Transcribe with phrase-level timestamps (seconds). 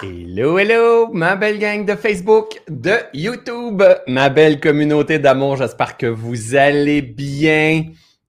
[0.00, 5.56] Hello, hello, ma belle gang de Facebook, de YouTube, ma belle communauté d'amour.
[5.56, 7.82] J'espère que vous allez bien.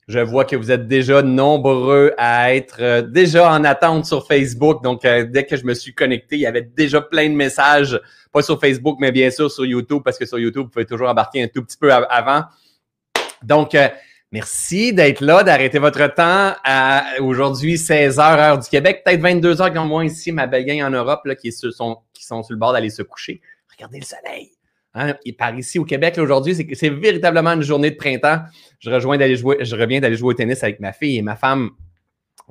[0.07, 4.81] Je vois que vous êtes déjà nombreux à être euh, déjà en attente sur Facebook.
[4.81, 8.01] Donc, euh, dès que je me suis connecté, il y avait déjà plein de messages,
[8.31, 11.09] pas sur Facebook, mais bien sûr sur YouTube, parce que sur YouTube, vous pouvez toujours
[11.09, 12.45] embarquer un tout petit peu avant.
[13.43, 13.89] Donc, euh,
[14.31, 19.87] Merci d'être là, d'arrêter votre temps à aujourd'hui 16h heure du Québec, peut-être 22h comme
[19.87, 23.41] moi ici, ma belle gang en Europe qui, sont, sur le bord d'aller se coucher.
[23.71, 24.51] Regardez le soleil.
[24.93, 25.15] Hein?
[25.25, 28.41] Et par ici au Québec aujourd'hui, c'est, véritablement une journée de printemps.
[28.77, 29.17] Je reviens
[29.99, 31.71] d'aller jouer au tennis avec ma fille et ma femme.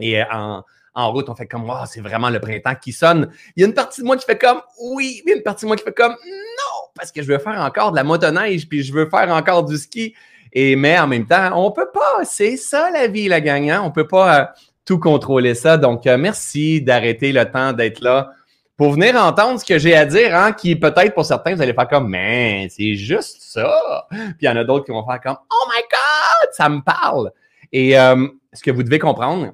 [0.00, 3.30] Et euh, en, en route, on fait comme oh, c'est vraiment le printemps qui sonne.
[3.54, 5.68] Il y a une partie de moi qui fait comme oui, a une partie de
[5.68, 8.82] moi qui fait comme non, parce que je veux faire encore de la motoneige, puis
[8.82, 10.16] je veux faire encore du ski.
[10.52, 12.24] Et, mais en même temps, on peut pas.
[12.24, 13.36] C'est ça la vie, la.
[13.36, 13.82] Hein?
[13.84, 14.44] On peut pas euh,
[14.84, 15.76] tout contrôler ça.
[15.76, 18.30] Donc, euh, merci d'arrêter le temps d'être là
[18.76, 21.74] pour venir entendre ce que j'ai à dire, hein, qui peut-être pour certains, vous allez
[21.74, 24.06] faire comme, mais c'est juste ça.
[24.10, 26.80] Puis il y en a d'autres qui vont faire comme, oh my God, ça me
[26.80, 27.32] parle.
[27.72, 29.52] Et euh, ce que vous devez comprendre,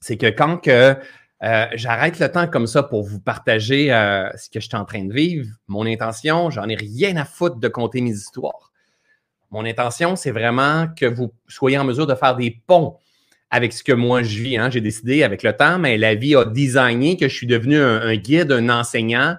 [0.00, 0.96] c'est que quand que
[1.74, 3.88] j'arrête le temps comme ça pour vous partager
[4.36, 7.56] ce que je suis en train de vivre, mon intention, j'en ai rien à foutre
[7.56, 8.70] de compter mes histoires.
[9.54, 12.96] Mon intention, c'est vraiment que vous soyez en mesure de faire des ponts
[13.52, 14.56] avec ce que moi je vis.
[14.56, 14.68] Hein.
[14.68, 18.16] J'ai décidé avec le temps, mais la vie a designé que je suis devenu un,
[18.16, 19.36] guide, un enseignant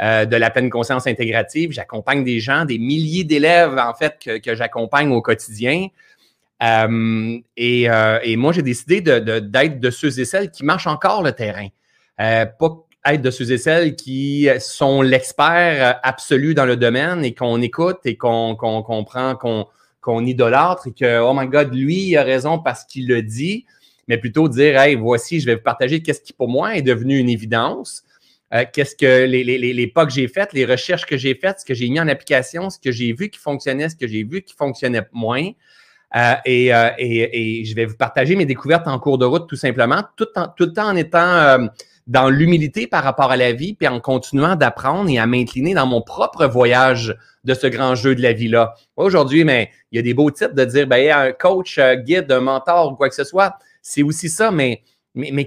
[0.00, 1.70] euh, de la pleine conscience intégrative.
[1.72, 5.88] J'accompagne des gens, des milliers d'élèves en fait que, j'accompagne au quotidien.
[6.62, 11.32] Euh, euh, et, moi, j'ai décidé d'être de, ceux et celles qui marchent encore le
[11.32, 11.68] terrain.
[12.16, 17.60] pas être de ceux et celles qui sont l'expert absolu dans le domaine et qu'on
[17.62, 19.36] écoute et qu'on comprend,
[20.00, 23.66] qu'on idolâtre et que, oh my God, lui, il a raison parce qu'il le dit,
[24.08, 27.18] mais plutôt dire, hey, voici, je vais vous partager qu'est-ce qui pour moi est devenu
[27.18, 28.04] une évidence.
[28.54, 31.64] Euh, qu'est-ce que les, les, pas que j'ai faites, les recherches que j'ai faites, ce
[31.66, 34.40] que j'ai mis en application, ce que j'ai vu qui fonctionnait, ce que j'ai vu
[34.40, 35.50] qui fonctionnait moins.
[36.16, 39.56] Euh, et, euh, et, je vais vous partager mes découvertes en cours de route, tout
[39.56, 41.68] simplement, tout, en, tout temps en étant
[42.08, 45.86] dans l'humilité par rapport à la vie, puis en continuant d'apprendre et à m'incliner dans
[45.86, 47.14] mon propre voyage
[47.44, 48.74] de ce grand jeu de la vie-là.
[48.96, 52.32] Aujourd'hui, mais il y a des beaux titres de dire, ben, un coach, un guide,
[52.32, 53.54] un mentor ou quoi que ce soit.
[53.82, 54.82] C'est aussi ça, mais,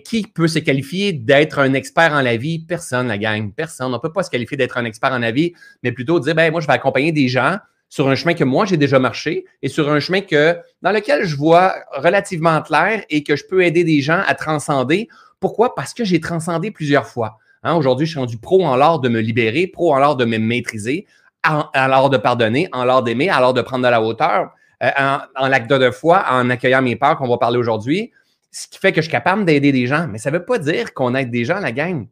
[0.06, 2.60] qui peut se qualifier d'être un expert en la vie?
[2.60, 3.52] Personne, la gang.
[3.54, 3.88] Personne.
[3.88, 6.36] On ne peut pas se qualifier d'être un expert en la vie, mais plutôt dire,
[6.36, 7.58] ben, moi, je vais accompagner des gens
[7.90, 11.26] sur un chemin que moi, j'ai déjà marché et sur un chemin que, dans lequel
[11.26, 15.10] je vois relativement clair et que je peux aider des gens à transcender
[15.42, 15.76] pourquoi?
[15.76, 17.40] Parce que j'ai transcendé plusieurs fois.
[17.64, 20.24] Hein, aujourd'hui, je suis rendu pro en l'art de me libérer, pro en l'art de
[20.24, 21.06] me maîtriser,
[21.46, 24.52] en, l'art de pardonner, en l'art d'aimer, en l'art de prendre de la hauteur,
[24.84, 24.90] euh,
[25.36, 28.12] en, l'acte de foi, en accueillant mes peurs qu'on va parler aujourd'hui,
[28.52, 30.08] ce qui fait que je suis capable d'aider des gens.
[30.08, 32.08] Mais ça ne veut pas dire qu'on aide des gens, la gang,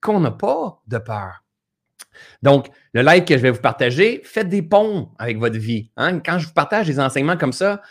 [0.00, 1.42] qu'on n'a pas de peur.
[2.42, 5.90] Donc, le live que je vais vous partager, faites des ponts avec votre vie.
[5.96, 6.20] Hein.
[6.20, 7.82] Quand je vous partage des enseignements comme ça,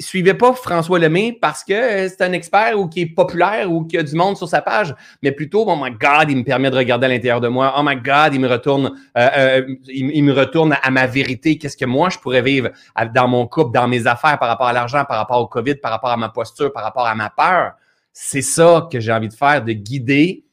[0.00, 3.84] suivez pas François Lemay parce que euh, c'est un expert ou qui est populaire ou
[3.84, 6.70] qui a du monde sur sa page, mais plutôt, oh my God, il me permet
[6.70, 7.74] de regarder à l'intérieur de moi.
[7.78, 11.56] Oh my God, il me retourne, euh, euh, il, me retourne à ma vérité.
[11.56, 12.70] Qu'est-ce que moi je pourrais vivre
[13.14, 15.90] dans mon couple, dans mes affaires, par rapport à l'argent, par rapport au COVID, par
[15.90, 17.72] rapport à ma posture, par rapport à ma peur?
[18.12, 20.44] C'est ça que j'ai envie de faire, de guider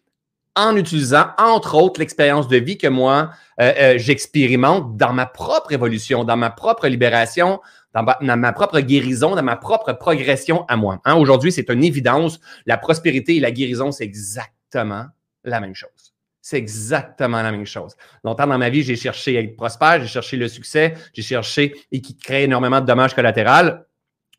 [0.55, 3.29] en utilisant, entre autres, l'expérience de vie que moi,
[3.95, 7.59] j'expérimente dans ma propre évolution, dans ma propre libération,
[7.93, 11.01] dans ma, propre guérison, dans ma propre progression à moi.
[11.05, 12.39] Hein, aujourd'hui, c'est une évidence.
[12.65, 15.05] La prospérité et la guérison, c'est exactement
[15.43, 16.13] la même chose.
[16.41, 17.95] C'est exactement la même chose.
[18.23, 21.75] Longtemps dans ma vie, j'ai cherché à être prospère, j'ai cherché le succès, j'ai cherché
[21.91, 23.77] et qui crée énormément de dommages collatéraux.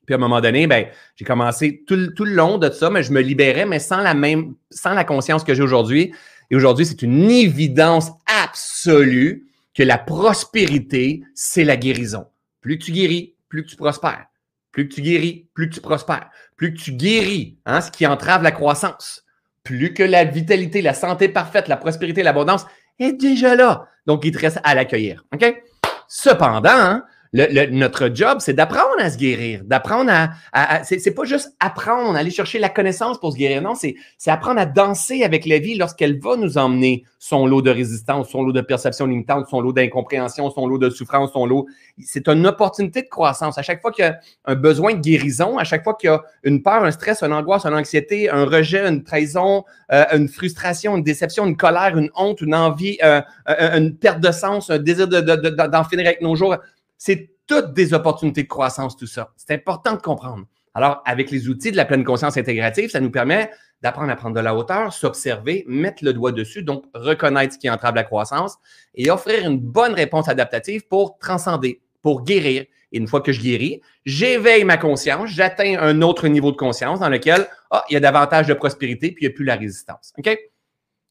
[0.07, 3.13] Puis à un moment donné, ben, j'ai commencé tout, le long de ça, mais je
[3.13, 6.13] me libérais, mais sans la même, sans la conscience que j'ai aujourd'hui.
[6.51, 12.27] Et aujourd'hui, c'est une évidence absolue que la prospérité, c'est la guérison.
[12.61, 14.25] Plus tu guéris, plus que tu prospères.
[14.73, 16.31] Plus que tu guéris, plus que tu prospères.
[16.57, 19.27] Plus que tu guéris, hein, ce qui entrave la croissance.
[19.63, 22.65] Plus que la vitalité, la santé parfaite, la prospérité, l'abondance
[22.99, 23.89] est déjà là.
[24.07, 25.25] Donc, il te reste à l'accueillir.
[25.35, 25.63] OK?
[26.09, 27.03] Cependant,
[27.33, 30.31] notre job, c'est d'apprendre à se guérir, d'apprendre à.
[30.53, 33.63] à, c'est pas juste apprendre, aller chercher la connaissance pour se guérir.
[33.63, 33.95] Non, c'est
[34.27, 38.43] apprendre à danser avec la vie lorsqu'elle va nous emmener son lot de résistance, son
[38.43, 41.67] lot de perception limitante, son lot d'incompréhension, son lot de souffrance, son lot.
[42.03, 43.59] C'est une opportunité de croissance.
[43.59, 46.13] À chaque fois qu'il y a un besoin de guérison, à chaque fois qu'il y
[46.13, 50.29] a une peur, un stress, une angoisse, une anxiété, un rejet, une trahison, euh, une
[50.29, 54.79] frustration, une déception, une colère, une honte, une envie, euh, une perte de sens, un
[54.79, 56.57] désir d'en de, de, finir avec nos jours
[57.01, 59.33] c'est toutes des opportunités de croissance, tout ça.
[59.35, 60.45] C'est important de comprendre.
[60.75, 63.51] Alors, avec les outils de la pleine conscience intégrative, ça nous permet
[63.81, 67.71] d'apprendre à prendre de la hauteur, s'observer, mettre le doigt dessus, donc reconnaître ce qui
[67.71, 68.59] entrave la croissance
[68.95, 72.67] et offrir une bonne réponse adaptative pour transcender, pour guérir.
[72.93, 77.01] Et une fois que je guéris, j'éveille ma conscience, j'atteins un autre niveau de conscience
[77.01, 79.57] dans lequel ah, il y a davantage de prospérité puis il n'y a plus la
[79.57, 80.13] résistance.
[80.19, 80.39] OK?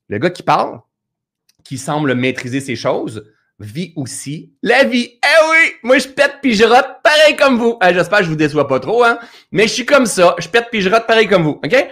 [0.07, 0.81] Le gars qui parle,
[1.63, 3.25] qui semble maîtriser ces choses,
[3.59, 5.19] vit aussi la vie.
[5.23, 7.77] Eh oui, moi je pète puis je rote pareil comme vous.
[7.81, 9.19] Ah, j'espère que je vous déçois pas trop, hein.
[9.51, 11.87] Mais je suis comme ça, je pète puis je rote pareil comme vous, ok?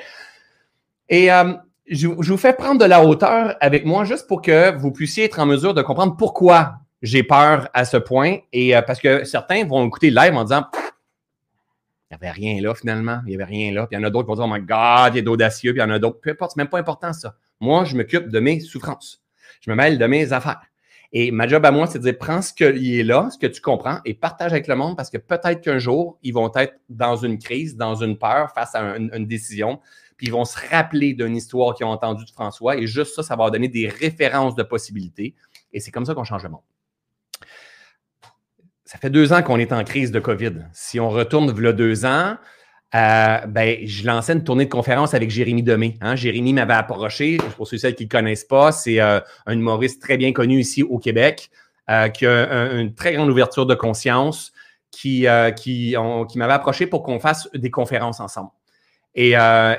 [1.10, 1.54] Et euh,
[1.88, 5.40] je, vous fais prendre de la hauteur avec moi juste pour que vous puissiez être
[5.40, 8.38] en mesure de comprendre pourquoi j'ai peur à ce point.
[8.54, 10.66] Et euh, parce que certains vont écouter le live en disant
[12.10, 13.86] il n'y avait rien là finalement, il n'y avait rien là.
[13.86, 15.24] Puis il y en a d'autres qui vont dire Oh my God, il y a
[15.24, 16.20] d'audacieux, puis il y en a d'autres.
[16.22, 17.36] Peu importe, c'est même pas important ça.
[17.60, 19.22] Moi, je m'occupe de mes souffrances.
[19.62, 20.62] Je me mêle de mes affaires.
[21.14, 23.48] Et ma job à moi, c'est de dire, prends ce qui est là, ce que
[23.48, 26.74] tu comprends, et partage avec le monde parce que peut-être qu'un jour, ils vont être
[26.90, 29.80] dans une crise, dans une peur face à une, décision,
[30.18, 33.24] puis ils vont se rappeler d'une histoire qu'ils ont entendue de François, et juste ça,
[33.24, 35.36] ça va donner des références de possibilités.
[35.72, 36.62] Et c'est comme ça qu'on change le monde.
[38.84, 40.68] Ça fait deux ans qu'on est en crise de COVID.
[40.72, 42.38] Si on retourne il deux ans,
[42.96, 45.98] euh, ben, je lançais une tournée de conférence avec Jérémy Demé.
[46.00, 46.16] Hein.
[46.16, 50.02] Jérémy m'avait approché, pour ceux et celles qui ne connaissent pas, c'est euh, un humoriste
[50.02, 51.50] très bien connu ici au Québec,
[51.90, 54.54] euh, qui a une très grande ouverture de conscience,
[54.90, 55.96] qui, qui,
[56.30, 58.50] qui m'avait approché pour qu'on fasse des conférences ensemble.
[59.14, 59.34] Et,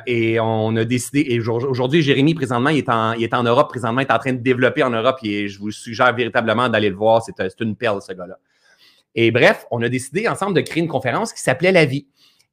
[0.07, 3.71] et, on a décidé, et aujourd'hui, Jérémy, présentement, il est, en, il est en Europe,
[3.71, 6.91] présentement, il est en train de développer en Europe, et je vous suggère véritablement d'aller
[6.91, 8.39] le voir, c'est une perle, ce gars-là.
[9.15, 12.07] Et bref, on a décidé ensemble de créer une conférence qui s'appelait La vie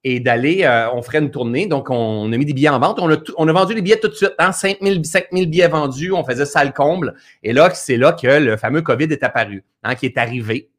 [0.07, 1.65] et d'aller, euh, on ferait une tournée.
[1.65, 2.99] Donc, on, a mis des billets en vente.
[2.99, 3.09] On
[3.47, 4.35] a, vendu les billets tout de suite.
[4.37, 4.99] Hein, 5 000,
[5.47, 6.11] billets vendus.
[6.11, 7.15] On faisait salle comble.
[7.41, 10.69] Et là, c'est là que le fameux COVID est apparu, hein, qui est arrivé.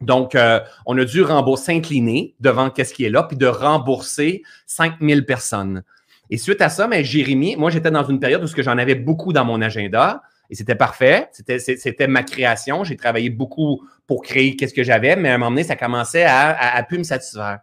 [0.00, 4.42] Donc, euh, on a dû rembourser, s'incliner devant qu'est-ce qui est là, puis de rembourser
[4.66, 5.82] 5 000 personnes.
[6.30, 9.34] Et suite à ça, mais Jérémy, moi, j'étais dans une période où j'en avais beaucoup
[9.34, 10.22] dans mon agenda.
[10.48, 11.28] Et c'était parfait.
[11.32, 12.82] C'était, c'était ma création.
[12.82, 16.24] J'ai travaillé beaucoup pour créer qu'est-ce que j'avais, mais à un moment donné, ça commençait
[16.24, 17.58] à, à, à plus me satisfaire.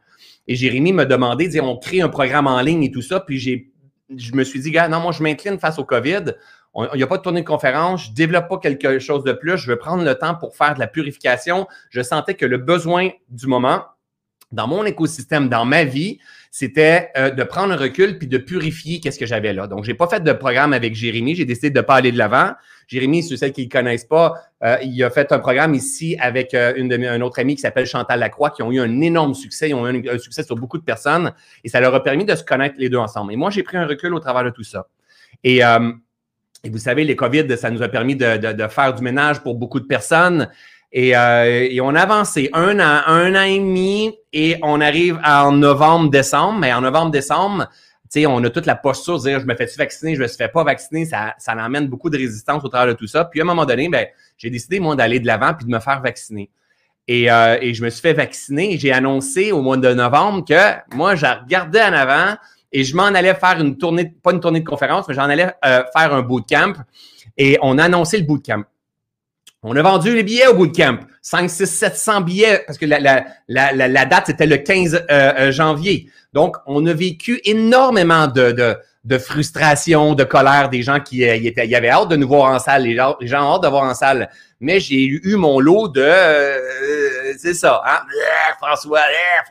[0.47, 3.19] Et Jérémy m'a demandé, dire, on crée un programme en ligne et tout ça.
[3.19, 3.39] Puis
[4.17, 6.33] je me suis dit, gars, non, moi, je m'incline face au COVID.
[6.75, 8.05] Il n'y a pas de tournée de conférence.
[8.05, 9.57] Je développe pas quelque chose de plus.
[9.57, 11.67] Je veux prendre le temps pour faire de la purification.
[11.89, 13.83] Je sentais que le besoin du moment,
[14.51, 18.99] dans mon écosystème, dans ma vie, c'était euh, de prendre un recul puis de purifier
[18.99, 19.67] qu'est-ce que j'avais là.
[19.67, 21.35] Donc, j'ai pas fait de programme avec Jérémy.
[21.35, 22.51] J'ai décidé de pas aller de l'avant.
[22.91, 26.53] Jérémy, ceux celles qui ne connaissent pas, euh, il a fait un programme ici avec
[26.53, 29.69] euh, un autre ami qui s'appelle Chantal Lacroix, qui ont eu un énorme succès.
[29.69, 31.33] Ils ont eu un, succès sur beaucoup de personnes
[31.63, 33.33] et ça leur a permis de se connaître les deux ensemble.
[33.33, 34.87] Et moi, j'ai pris un recul au travers de tout ça.
[35.43, 35.61] Et,
[36.63, 38.39] et vous savez, les COVID, ça nous a permis de,
[38.69, 40.49] faire du ménage pour beaucoup de personnes.
[40.91, 45.53] Et, euh, on a avancé un an, un an et demi et on arrive en
[45.53, 46.59] novembre, décembre.
[46.59, 47.75] Mais en novembre, décembre, tu
[48.11, 50.49] sais, on a toute la posture de dire je me fais-tu vacciner, je me fais
[50.49, 51.05] pas vacciner.
[51.05, 53.25] Ça, ça amène beaucoup de résistance au travers de tout ça.
[53.25, 54.05] Puis à un moment donné, ben,
[54.37, 56.49] j'ai décidé, moi, d'aller de l'avant puis de me faire vacciner.
[57.07, 58.77] Et, euh, je me suis fait vacciner.
[58.77, 62.35] J'ai annoncé au mois de novembre que moi, j'ai regardé en avant
[62.71, 65.51] et je m'en allais faire une tournée, pas une tournée de conférence, mais j'en allais
[65.65, 66.73] euh, faire un bootcamp.
[67.37, 68.63] Et on a annoncé le bootcamp.
[69.63, 70.99] On a vendu les billets au bootcamp.
[71.21, 74.99] 5, 6, 700 billets, parce que la, la, la, la date, c'était le 15 euh,
[75.09, 76.09] euh, janvier.
[76.33, 81.35] Donc, on a vécu énormément de, de, de frustration, de colère des gens qui euh,
[81.35, 83.55] y, étaient, y avaient hâte de nous voir en salle, les gens, les gens ont
[83.55, 84.29] hâte de voir en salle.
[84.59, 88.01] Mais j'ai eu mon lot de euh, c'est ça, hein?
[88.59, 89.01] François,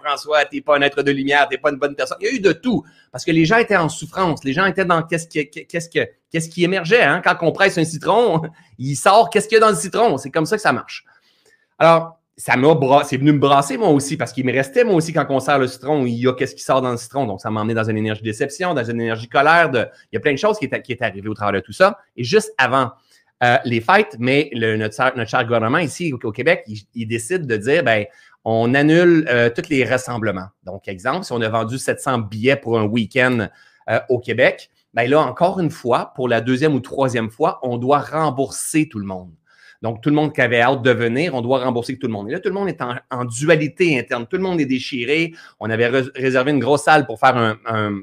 [0.01, 2.19] François, t'es pas un être de lumière, t'es pas une bonne personne.
[2.21, 2.85] Il y a eu de tout.
[3.11, 6.09] Parce que les gens étaient en souffrance, les gens étaient dans qu'est-ce qui, qu'est-ce que,
[6.31, 7.21] qu'est-ce qui émergeait, hein?
[7.25, 8.43] Quand on presse un citron,
[8.79, 10.17] il sort qu'est-ce qu'il y a dans le citron.
[10.17, 11.05] C'est comme ça que ça marche.
[11.77, 15.13] Alors, ça m'a c'est venu me brasser moi aussi parce qu'il me restait moi aussi
[15.13, 17.27] quand on sert le citron, il y a qu'est-ce qui sort dans le citron.
[17.27, 19.71] Donc, ça m'a emmené dans une énergie déception, dans une énergie colère.
[19.75, 21.73] Il y a plein de choses qui est, qui est arrivé au travers de tout
[21.73, 21.99] ça.
[22.17, 22.93] Et juste avant
[23.43, 24.95] euh, les fêtes, mais le, notre,
[25.27, 28.05] cher gouvernement ici au, Québec, il, décide de dire, ben,
[28.45, 30.49] on annule euh, tous les rassemblements.
[30.65, 33.49] Donc, exemple, si on a vendu 700 billets pour un week-end
[33.89, 37.79] euh, au Québec, ben là, encore une fois, pour la deuxième ou troisième fois, on
[37.79, 39.31] doit rembourser tout le monde.
[39.83, 42.29] Donc, tout le monde qui avait hâte de venir, on doit rembourser tout le monde.
[42.29, 44.27] Et là, tout le monde est en, dualité interne.
[44.27, 45.33] Tout le monde est déchiré.
[45.59, 48.01] On avait réservé une grosse salle pour faire un, un,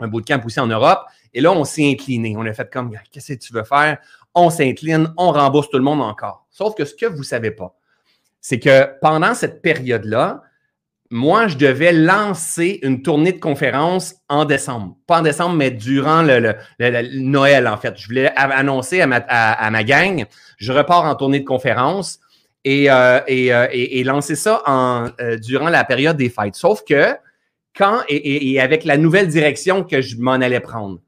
[0.00, 1.00] un bootcamp aussi en Europe.
[1.34, 2.34] Et là, on s'est incliné.
[2.36, 3.98] On a fait comme, qu'est-ce que tu veux faire?
[4.34, 6.46] On s'incline, on rembourse tout le monde encore.
[6.50, 7.76] Sauf que ce que vous ne savez pas,
[8.40, 10.42] c'est que pendant cette période-là,
[11.10, 14.96] moi, je devais lancer une tournée de conférences en décembre.
[15.08, 16.54] Pas en décembre, mais durant le,
[17.14, 17.94] Noël, en fait.
[17.96, 20.24] Je voulais annoncer à ma, gang,
[20.58, 22.20] je repars en tournée de conférences
[22.64, 24.62] et, euh, euh, lancer ça
[25.20, 26.54] euh, durant la période des fêtes.
[26.54, 27.16] Sauf que
[27.76, 31.00] quand, et, avec la nouvelle direction que je m'en allais prendre,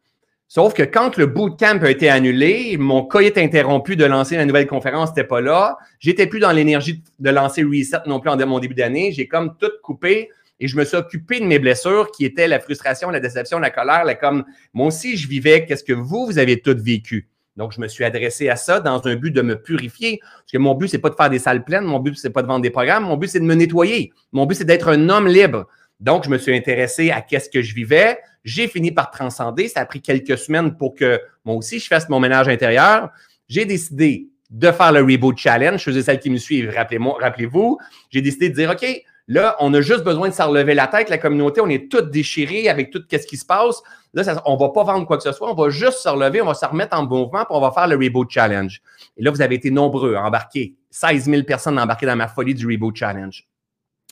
[0.54, 4.44] Sauf que quand le bootcamp a été annulé, mon cas est interrompu de lancer la
[4.44, 5.78] nouvelle conférence, n'était pas là.
[5.98, 9.12] J'étais plus dans l'énergie de lancer Reset non plus en mon début d'année.
[9.12, 10.28] J'ai comme tout coupé
[10.60, 13.70] et je me suis occupé de mes blessures qui étaient la frustration, la déception, la
[13.70, 14.04] colère.
[14.04, 14.44] La comme
[14.74, 17.30] moi aussi, je vivais qu'est-ce que vous, vous avez tout vécu?
[17.56, 20.20] Donc, je me suis adressé à ça dans un but de me purifier.
[20.20, 21.84] Parce que mon but, c'est pas de faire des salles pleines.
[21.84, 23.04] Mon but, c'est pas de vendre des programmes.
[23.04, 24.12] Mon but, c'est de me nettoyer.
[24.32, 25.66] Mon but, c'est d'être un homme libre.
[26.02, 28.18] Donc, je me suis intéressé à qu'est-ce que je vivais.
[28.42, 29.68] J'ai fini par transcender.
[29.68, 33.10] Ça a pris quelques semaines pour que moi aussi, je fasse mon ménage intérieur.
[33.48, 35.78] J'ai décidé de faire le Reboot Challenge.
[35.78, 37.78] Je faisais celles qui me suivent, rappelez-moi, rappelez-vous.
[38.10, 38.84] J'ai décidé de dire, OK,
[39.28, 41.08] là, on a juste besoin de s'en relever la tête.
[41.08, 43.80] La communauté, on est toutes déchirés avec tout ce qui se passe.
[44.12, 45.52] Là, on ne va pas vendre quoi que ce soit.
[45.52, 47.86] On va juste se relever, on va se remettre en mouvement, puis on va faire
[47.86, 48.82] le Reboot Challenge.
[49.16, 50.74] Et là, vous avez été nombreux à embarquer.
[50.90, 53.46] 16 000 personnes embarquées dans ma folie du Reboot Challenge.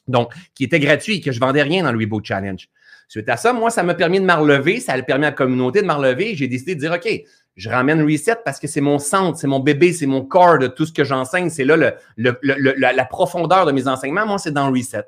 [0.08, 2.68] Donc, qui était gratuit, que je vendais rien dans le Reboot Challenge.
[3.08, 5.34] Suite à ça, moi, ça m'a permis de me relever, ça a permis à la
[5.34, 6.36] communauté de me relever.
[6.36, 7.08] J'ai décidé de dire, OK,
[7.56, 10.68] je ramène Reset parce que c'est mon centre, c'est mon bébé, c'est mon corps de
[10.68, 11.50] tout ce que j'enseigne.
[11.50, 14.26] C'est là le, la, profondeur de mes enseignements.
[14.26, 15.04] Moi, c'est dans Reset.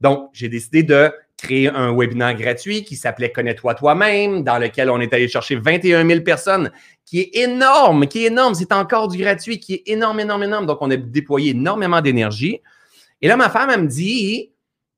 [0.00, 5.00] Donc, j'ai décidé de créer un webinaire gratuit qui s'appelait Connais-toi toi-même, dans lequel on
[5.00, 6.70] est allé chercher 21 000 personnes,
[7.04, 8.54] qui est énorme, qui est énorme.
[8.54, 10.66] C'est encore du gratuit, qui est énorme, énorme, énorme.
[10.66, 12.60] Donc, on a déployé énormément d'énergie.
[13.22, 14.50] Et là, ma femme, me dit,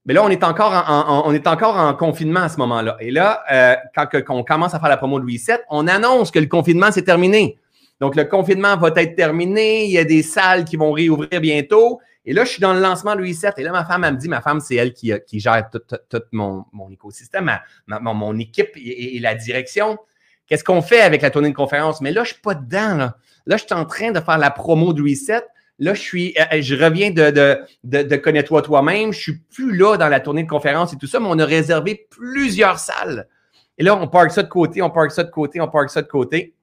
[0.07, 2.97] mais là, on est encore en, confinement à ce moment-là.
[3.01, 5.41] Et là, euh, quand, on commence à faire la promo de VII,
[5.71, 7.59] on annonce que le confinement, c'est terminé.
[8.01, 9.85] Donc, le confinement va être terminé.
[9.85, 12.01] Il y a des salles qui vont réouvrir bientôt.
[12.27, 13.37] Et là, je suis dans le lancement de VII.
[13.59, 16.65] Et là, ma femme, me dit, ma femme, c'est elle qui, qui, gère tout, mon,
[16.73, 17.51] mon, écosystème,
[17.87, 19.99] mon, équipe et, la direction.
[20.47, 22.01] Qu'est-ce qu'on fait avec la tournée de conférence?
[22.01, 22.95] Mais là, je ne suis pas dedans.
[22.97, 23.17] Là.
[23.47, 25.45] là, je suis en train de faire la promo de Reset.
[25.79, 29.13] Là, je suis, euh, je reviens de, de, de, de Connais-toi toi-même.
[29.13, 31.45] Je suis plus là dans la tournée de conférence et tout ça, mais on a
[31.45, 33.29] réservé plusieurs salles.
[33.77, 36.03] Et là, on parque ça de côté, on parque ça de côté, on parque ça
[36.03, 36.55] de côté.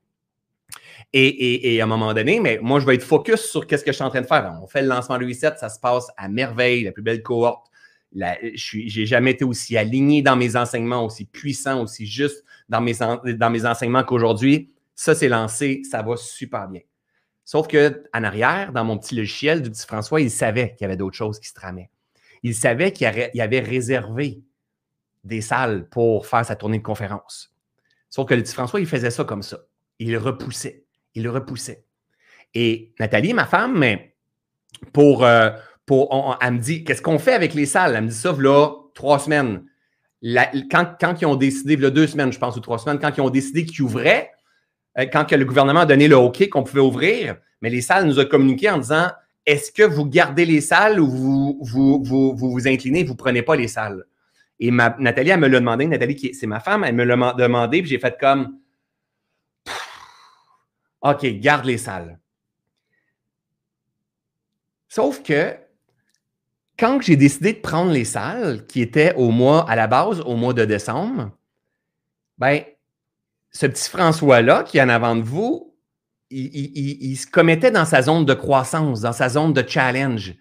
[1.14, 3.96] Et, à un moment donné, mais moi, je vais être focus sur qu'est-ce que je
[3.96, 4.58] suis en train de faire.
[4.64, 7.68] On fait le lancement de Reset, ça se passe à merveille, la plus belle cohorte.
[8.14, 12.94] je n'ai jamais été aussi aligné dans mes enseignements, aussi puissant, aussi juste dans mes,
[12.94, 14.72] dans mes enseignements qu'aujourd'hui.
[14.96, 16.82] Ça, c'est lancé, ça va super bien.
[17.52, 20.96] Sauf qu'en arrière, dans mon petit logiciel du petit François, il savait qu'il y avait
[20.96, 21.90] d'autres choses qui se tramaient.
[22.44, 24.42] Il savait qu'il avait réservé
[25.26, 27.54] des salles pour faire sa tournée de conférence.
[28.10, 29.58] Sauf que le petit François, il faisait ça comme ça.
[30.00, 30.86] Il repoussait.
[31.14, 31.84] Il le repoussait.
[32.54, 34.16] Et Nathalie, ma femme, mais
[34.94, 35.50] pour, euh,
[35.86, 37.98] pour elle me dit, qu'est-ce qu'on fait avec les salles?
[37.98, 39.66] Elle me dit ça, là, trois semaines.
[40.72, 43.22] quand, quand ils ont décidé, là, deux semaines, je pense, ou trois semaines, quand ils
[43.22, 44.32] ont décidé qu'ils ouvraient,
[44.96, 48.20] quand que le gouvernement a donné le OK qu'on pouvait ouvrir, mais les salles nous
[48.20, 49.10] ont communiqué en disant
[49.46, 53.18] est-ce que vous gardez les salles ou vous vous, vous, vous, vous inclinez, vous ne
[53.18, 54.06] prenez pas les salles?
[54.60, 55.88] Et Nathalie, elle me l'a demandé.
[55.88, 58.60] Nathalie, c'est ma femme, elle me l'a demandé, puis j'ai fait comme
[61.02, 62.20] OK, garde les salles.
[64.88, 65.56] Sauf que
[66.78, 70.36] quand j'ai décidé de prendre les salles, qui étaient au mois, à la base, au
[70.36, 71.32] mois de décembre,
[72.38, 72.64] ben,
[73.52, 75.76] ce petit François-là qui est en avant de vous,
[76.30, 80.34] il, se commettait dans sa zone de croissance, dans sa zone de challenge.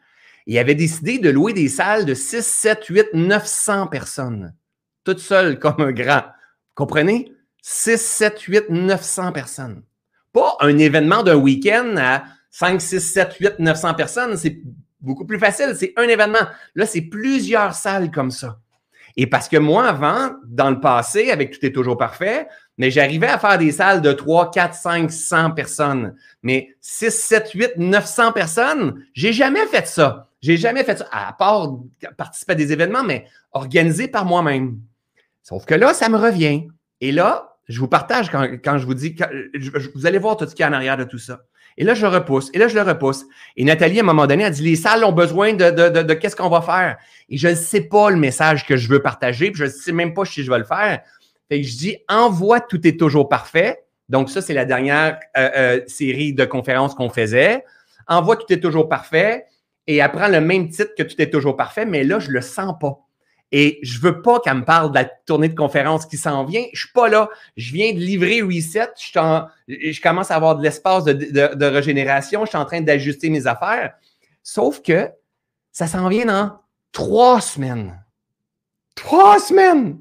[0.46, 4.54] Il avait décidé de louer des salles de 6, 7, 8, 900 personnes,
[5.04, 6.22] toutes seules comme un grand.
[6.74, 7.32] Comprenez?
[7.62, 9.82] 6, 7, 8, 900 personnes.
[10.32, 14.36] Pas un événement d'un week-end à 5, 6, 7, 8, 900 personnes.
[14.36, 14.62] C'est
[15.00, 15.74] beaucoup plus facile.
[15.76, 16.46] C'est un événement.
[16.74, 18.60] Là, c'est plusieurs salles comme ça.
[19.16, 22.48] Et parce que moi, avant, dans le passé, avec Tout est toujours parfait,
[22.78, 26.14] mais j'arrivais à faire des salles de 3, 4, 5, 100 personnes.
[26.42, 30.28] Mais 6, 7, 8, 900 personnes, j'ai jamais fait ça.
[30.40, 31.76] J'ai jamais fait ça, à part
[32.16, 34.78] participer à des événements, mais organisés par moi-même.
[35.42, 36.68] Sauf que là, ça me revient.
[37.02, 39.14] Et là, je vous partage quand, je vous dis,
[39.94, 41.42] vous allez voir tout ce qu'il y a en arrière de tout ça.
[41.80, 42.50] Et là, je le repousse.
[42.52, 43.24] Et là, je le repousse.
[43.56, 46.36] Et Nathalie, à un moment donné, a dit, les salles ont besoin de, de qu'est-ce
[46.36, 46.98] qu'on va faire?
[47.30, 49.92] Et je ne sais pas le message que je veux partager, puis je ne sais
[49.92, 51.00] même pas si je vais le faire.
[51.48, 53.82] Fait que je dis envoie tout est toujours parfait.
[54.10, 57.64] Donc, ça, c'est la dernière euh, euh, série de conférences qu'on faisait.
[58.06, 59.46] Envoie tout est toujours parfait
[59.86, 62.74] et prend le même titre que tout est toujours parfait, mais là, je le sens
[62.78, 62.98] pas.
[63.52, 66.64] Et je veux pas qu'elle me parle de la tournée de conférences qui s'en vient.
[66.72, 67.28] Je suis pas là.
[67.56, 68.90] Je viens de livrer Reset.
[68.98, 72.44] Je, je commence à avoir de l'espace de, de, régénération.
[72.44, 73.94] Je suis en train d'ajuster mes affaires.
[74.42, 75.10] Sauf que
[75.72, 76.60] ça s'en vient dans
[76.92, 78.00] trois semaines.
[78.94, 79.98] Trois semaines!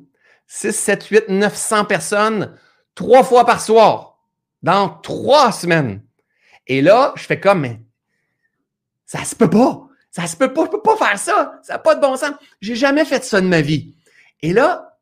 [0.48, 2.58] 6, 7, 8, 900 personnes
[2.96, 4.20] trois fois par soir
[4.62, 6.04] dans trois semaines.
[6.68, 7.80] Et là, je fais comme, mais
[9.06, 9.89] ça se peut pas.
[10.12, 10.66] Ça se peut pas.
[10.66, 11.60] Je peux pas faire ça.
[11.64, 12.32] Ça n'a pas de bon sens.
[12.62, 13.94] J'ai jamais fait ça de ma vie.
[14.42, 14.98] Et là,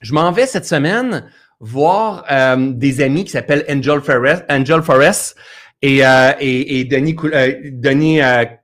[0.00, 1.30] je m'en vais cette semaine
[1.60, 5.36] voir euh, des amis qui s'appellent Angel Forest, Angel Forest
[5.80, 8.20] et, euh, et, et, Denis, euh, Denis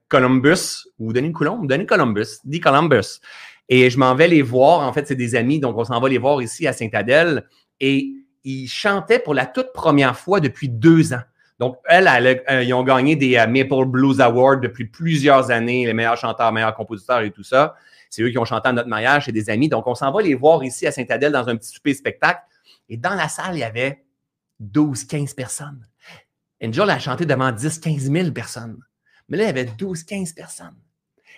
[0.09, 3.21] Columbus, ou Denis Coulomb, Denis Columbus, Denis Columbus.
[3.69, 4.81] Et je m'en vais les voir.
[4.81, 7.45] En fait, c'est des amis, donc on s'en va les voir ici à Saint-Adèle.
[7.79, 8.09] Et
[8.43, 11.21] ils chantaient pour la toute première fois depuis deux ans.
[11.59, 12.09] Donc, elle,
[12.63, 17.19] ils ont gagné des Maple Blues Awards depuis plusieurs années, les meilleurs chanteurs, meilleurs compositeurs
[17.19, 17.75] et tout ça.
[18.09, 19.69] C'est eux qui ont chanté à notre mariage, c'est des amis.
[19.69, 22.39] Donc, on s'en va les voir ici à Saint-Adèle dans un petit souper spectacle.
[22.87, 24.03] Et dans la salle, il y avait
[24.59, 25.85] 12, 15 personnes.
[26.63, 28.79] Angel a chanté devant 10, 15 000 personnes.
[29.27, 30.75] Mais là, il y avait 12, 15 personnes.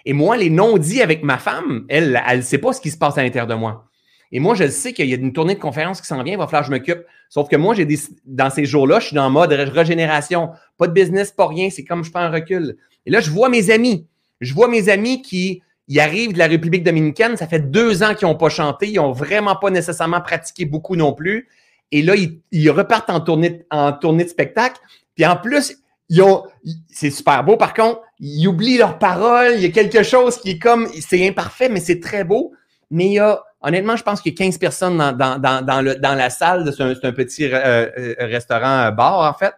[0.06, 2.98] Et moi, les non-dits avec ma femme, elle, elle ne sait pas ce qui se
[2.98, 3.91] passe à l'intérieur de moi.
[4.32, 6.38] Et moi, je sais qu'il y a une tournée de conférences qui s'en vient, il
[6.38, 7.06] va falloir que je m'occupe.
[7.30, 10.52] Sauf que moi, j'ai des, dans ces jours-là, je suis dans mode régénération.
[10.78, 12.78] Pas de business, pas rien, c'est comme je prends un recul.
[13.06, 14.08] Et là, je vois mes amis.
[14.40, 18.16] Je vois mes amis qui ils arrivent de la République dominicaine, ça fait deux ans
[18.16, 21.50] qu'ils n'ont pas chanté, ils n'ont vraiment pas nécessairement pratiqué beaucoup non plus.
[21.92, 22.16] Et là,
[22.52, 24.80] ils, repartent en tournée, en tournée de spectacle.
[25.16, 25.76] Puis en plus,
[26.08, 26.46] ils ont,
[26.90, 27.58] c'est super beau.
[27.58, 29.56] Par contre, ils oublient leurs paroles.
[29.56, 32.54] Il y a quelque chose qui est comme, c'est imparfait, mais c'est très beau.
[32.90, 36.00] Mais il y a, honnêtement, je pense qu'il y a 15 personnes dans, dans, dans,
[36.00, 36.72] dans la salle.
[36.76, 39.54] C'est un, petit euh, euh, restaurant euh, en fait.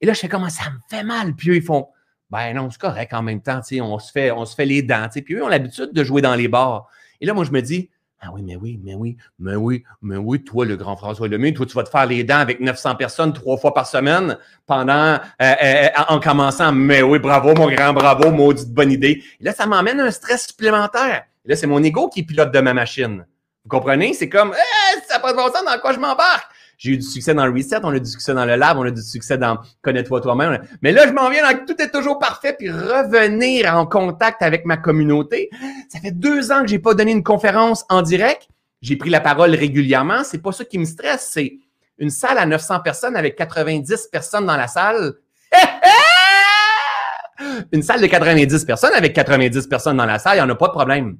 [0.00, 1.34] Et là, je fais comment ça me fait mal.
[1.34, 1.88] Puis eux, ils font,
[2.30, 5.08] ben non, c'est correct en même temps, on se fait, fait les dents.
[5.12, 6.88] Puis eux ont l'habitude de jouer dans les bars.
[7.20, 7.90] Et là, moi, je me dis,
[8.20, 11.52] ah oui, mais oui, mais oui, mais oui, mais oui, toi, le grand François Lemay,
[11.52, 15.18] toi, tu vas te faire les dents avec 900 personnes trois fois par semaine pendant,
[15.42, 19.22] euh, en commençant, mais oui, bravo, mon grand, bravo, maudite bonne idée.
[19.40, 21.24] Et là, ça m'emmène un stress supplémentaire.
[21.46, 23.26] Là, c'est mon ego qui pilote de ma machine.
[23.64, 24.14] Vous comprenez?
[24.14, 26.50] C'est comme, eh, ça n'a pas de bon sens dans quoi je m'embarque?
[26.78, 28.82] J'ai eu du succès dans le reset, on a du succès dans le lab, on
[28.82, 30.66] a du succès dans connais-toi toi-même.
[30.82, 34.64] Mais là, je m'en viens dans tout est toujours parfait, puis revenir en contact avec
[34.64, 35.50] ma communauté.
[35.88, 38.48] Ça fait deux ans que j'ai pas donné une conférence en direct.
[38.82, 40.24] J'ai pris la parole régulièrement.
[40.24, 41.30] C'est pas ça qui me stresse.
[41.32, 41.58] C'est
[41.98, 45.14] une salle à 900 personnes avec 90 personnes dans la salle.
[47.72, 50.54] une salle de 90 personnes avec 90 personnes dans la salle, il n'y en a
[50.54, 51.18] pas de problème.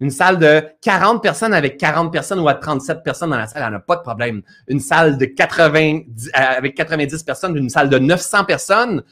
[0.00, 3.62] Une salle de 40 personnes avec 40 personnes ou à 37 personnes dans la salle,
[3.64, 4.42] elle n'a pas de problème.
[4.68, 6.00] Une salle de 80, euh,
[6.34, 9.02] avec 90 personnes, une salle de 900 personnes,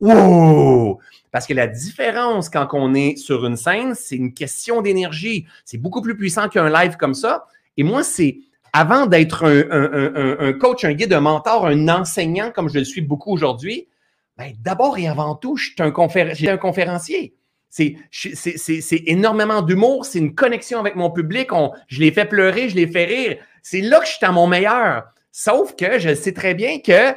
[0.00, 0.98] wow!
[1.30, 5.46] Parce que la différence quand on est sur une scène, c'est une question d'énergie.
[5.64, 7.46] C'est beaucoup plus puissant qu'un live comme ça.
[7.76, 8.38] Et moi, c'est
[8.72, 13.32] avant d'être un, coach, un guide, un mentor, un enseignant comme je le suis beaucoup
[13.32, 13.88] aujourd'hui,
[14.36, 17.34] ben, d'abord et avant tout, un, un conférencier.
[17.70, 21.50] C'est énormément d'humour, c'est une connexion avec mon public.
[21.86, 23.36] je les fais pleurer, je les fais rire.
[23.62, 25.04] C'est là que je suis à mon meilleur.
[25.32, 27.14] Sauf que je sais très bien que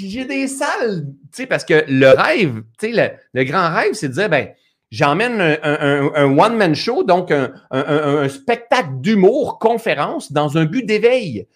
[0.00, 1.06] j'ai des salles,
[1.48, 4.48] parce que le rêve, le, le grand rêve, c'est de dire, ben,
[4.90, 11.46] j'emmène un, one-man show, donc un, un spectacle d'humour, conférence, dans un but d'éveil.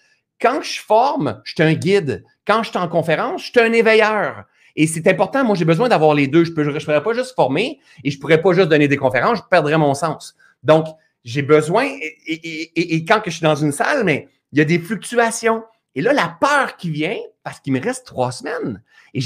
[0.40, 2.24] Quand je forme, je suis un guide.
[2.46, 4.44] Quand je suis en conférence, je suis un éveilleur.
[4.80, 6.44] Et c'est important, moi, j'ai besoin d'avoir les deux.
[6.44, 8.96] Je ne je pourrais pas juste former et je ne pourrais pas juste donner des
[8.96, 10.36] conférences, je perdrais mon sens.
[10.62, 10.86] Donc,
[11.24, 11.90] j'ai besoin,
[12.28, 15.64] et, quand je suis dans une salle, mais il y a des fluctuations.
[15.96, 18.80] Et là, la peur qui vient, parce qu'il me reste trois semaines,
[19.14, 19.20] et,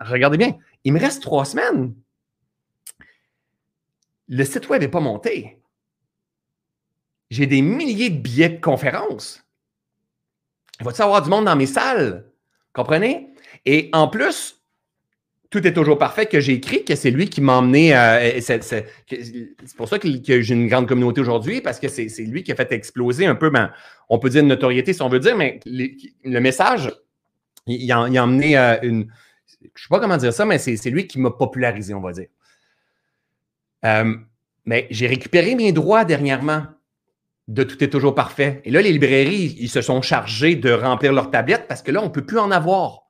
[0.00, 1.94] regardez bien, il me reste trois semaines.
[4.28, 5.58] Le site web n'est pas monté.
[7.28, 9.44] J'ai des milliers de billets de conférences.
[10.80, 12.32] Il va y avoir du monde dans mes salles?
[12.72, 13.34] Comprenez?
[13.66, 14.59] Et en plus,
[15.50, 17.94] tout est toujours parfait que j'ai écrit, que c'est lui qui m'a emmené.
[17.96, 18.86] Euh, c'est
[19.76, 20.08] pour ça que,
[20.40, 23.50] j'ai une grande communauté aujourd'hui, parce que c'est lui qui a fait exploser un peu,
[23.50, 23.72] ben,
[24.08, 26.92] on peut dire une notoriété si on veut dire, mais le message,
[27.66, 29.12] il, a, emmené euh, une.
[29.60, 32.12] Je ne sais pas comment dire ça, mais c'est lui qui m'a popularisé, on va
[32.12, 32.28] dire.
[33.84, 34.14] Euh,
[34.64, 36.64] mais j'ai récupéré mes droits dernièrement
[37.48, 38.62] de Tout est toujours parfait.
[38.64, 42.00] Et là, les librairies, ils se sont chargés de remplir leurs tablettes parce que là,
[42.00, 43.09] on ne peut plus en avoir.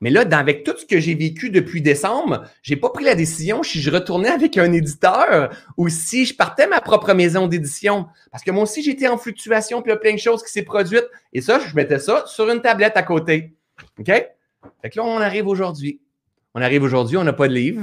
[0.00, 3.62] Mais là, avec tout ce que j'ai vécu depuis décembre, j'ai pas pris la décision
[3.62, 8.06] si je retournais avec un éditeur ou si je partais ma propre maison d'édition.
[8.32, 10.50] Parce que moi aussi, j'étais en fluctuation, puis il y a plein de choses qui
[10.50, 11.06] s'est produites.
[11.34, 13.54] Et ça, je mettais ça sur une tablette à côté.
[13.98, 14.06] OK?
[14.06, 16.00] Fait que là, on arrive aujourd'hui.
[16.54, 17.82] On arrive aujourd'hui, on n'a pas de livre.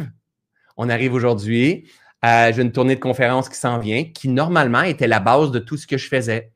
[0.75, 1.87] On arrive aujourd'hui.
[2.25, 5.59] Euh, j'ai une tournée de conférences qui s'en vient, qui normalement était la base de
[5.59, 6.51] tout ce que je faisais.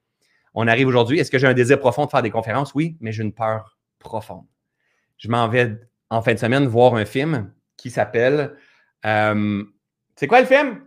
[0.56, 1.20] On arrive aujourd'hui.
[1.20, 2.74] Est-ce que j'ai un désir profond de faire des conférences?
[2.74, 4.46] Oui, mais j'ai une peur profonde
[5.22, 5.78] je m'en vais
[6.10, 8.54] en fin de semaine voir un film qui s'appelle.
[9.06, 9.64] Euh,
[10.16, 10.82] c'est quoi le film?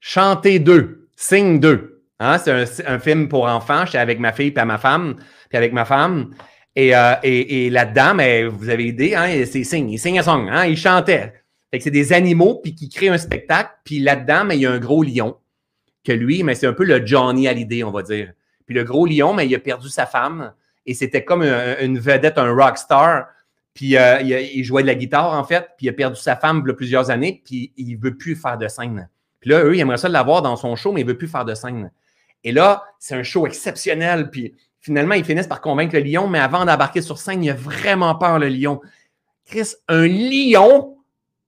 [0.00, 2.02] Chanter 2, Sing 2.
[2.20, 2.38] Hein?
[2.38, 3.86] C'est un, film pour enfants.
[3.86, 5.16] J'étais avec ma fille et ma femme,
[5.48, 6.30] puis avec ma femme.
[6.76, 8.16] Et, euh, et, là-dedans,
[8.50, 11.32] vous avez idée, hein, c'est Sing, il sing a song, hein, il chantait.
[11.70, 13.70] Fait que c'est des animaux puis qui créent un spectacle.
[13.84, 15.38] Puis là-dedans, il y a un gros lion
[16.04, 18.32] que lui, mais c'est un peu le Johnny Hallyday, on va dire
[18.66, 20.52] Puis le gros lion, mais il a perdu sa femme
[20.86, 23.26] et c'était comme une, vedette, un rock star.
[23.74, 26.62] Puis euh, il, jouait de la guitare, en fait, puis il a perdu sa femme
[26.66, 29.08] il a plusieurs années, puis il ne veut plus faire de scène.
[29.40, 31.28] Puis là, eux, ils aimeraient ça l'avoir dans son show, mais il ne veut plus
[31.28, 31.90] faire de scène.
[32.42, 36.40] Et là, c'est un show exceptionnel, puis finalement, ils finissent par convaincre le lion, mais
[36.40, 38.80] avant d'embarquer sur scène, il a vraiment peur, le lion.
[39.46, 40.96] Chris, un lion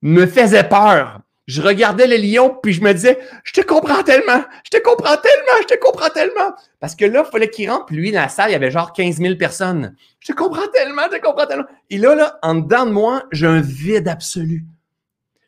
[0.01, 1.21] me faisait peur.
[1.45, 5.17] Je regardais le lion, puis je me disais, je te comprends tellement, je te comprends
[5.17, 6.53] tellement, je te comprends tellement.
[6.79, 8.93] Parce que là, il fallait qu'il rentre, lui, dans la salle, il y avait genre
[8.93, 9.95] 15 000 personnes.
[10.21, 11.65] Je te comprends tellement, je te comprends tellement.
[11.89, 14.63] Et là, là, en dedans de moi, j'ai un vide absolu.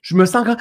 [0.02, 0.58] Je me sens comme,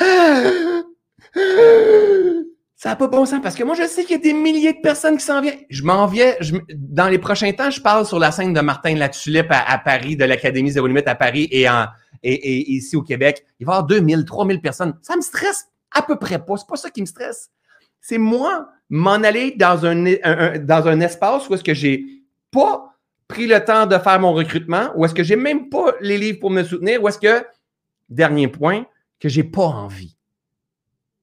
[2.84, 4.74] ça n'a pas bon sens parce que moi, je sais qu'il y a des milliers
[4.74, 5.60] de personnes qui s'en viennent.
[5.70, 6.34] Je m'en viens.
[6.68, 10.18] dans les prochains temps, je parle sur la scène de Martin Latulippe à, à Paris,
[10.18, 11.66] de l'Académie Zéro Limite à Paris et,
[12.74, 13.42] ici au Québec.
[13.58, 14.98] Il va y avoir 2000, 3000 personnes.
[15.00, 16.58] Ça me stresse à peu près pas.
[16.58, 17.48] C'est pas ça qui me stresse.
[18.02, 22.04] C'est moi m'en aller dans un, dans un espace où est-ce que j'ai
[22.50, 22.94] pas
[23.28, 26.38] pris le temps de faire mon recrutement, où est-ce que j'ai même pas les livres
[26.38, 27.46] pour me soutenir, où est-ce que,
[28.10, 28.84] dernier point,
[29.20, 30.18] que j'ai pas envie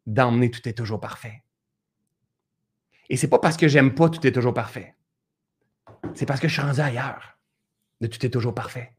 [0.07, 1.43] d'emmener tout est toujours parfait.
[3.11, 4.95] Et c'est pas parce que j'aime pas tout est toujours parfait.
[6.13, 7.37] C'est parce que je suis rendu ailleurs
[7.99, 8.93] de tout est toujours parfait.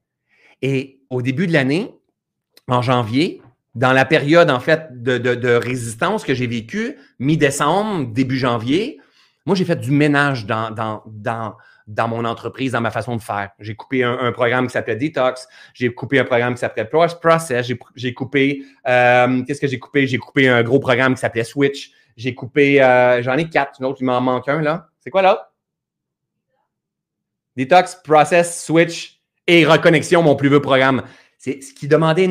[0.60, 1.94] Et au début de l'année,
[2.68, 3.40] en janvier,
[3.74, 9.00] dans la période en fait de, résistance que j'ai vécue, mi-décembre, début janvier,
[9.46, 11.56] moi j'ai fait du ménage dans,
[12.06, 13.52] mon entreprise, dans ma façon de faire.
[13.60, 18.12] J'ai coupé un, programme qui s'appelait Detox, j'ai coupé un programme qui s'appelait Process, j'ai
[18.12, 20.06] coupé, euh, qu'est-ce que j'ai coupé?
[20.06, 23.86] J'ai coupé un gros programme qui s'appelait Switch, j'ai coupé, euh, j'en ai quatre, une
[23.86, 24.88] autre, il m'en manque un là.
[25.00, 25.50] C'est quoi là?
[27.56, 31.02] Detox, Process, Switch et Reconnexion, mon plus vieux programme.
[31.36, 32.30] C'est ce qui demandait,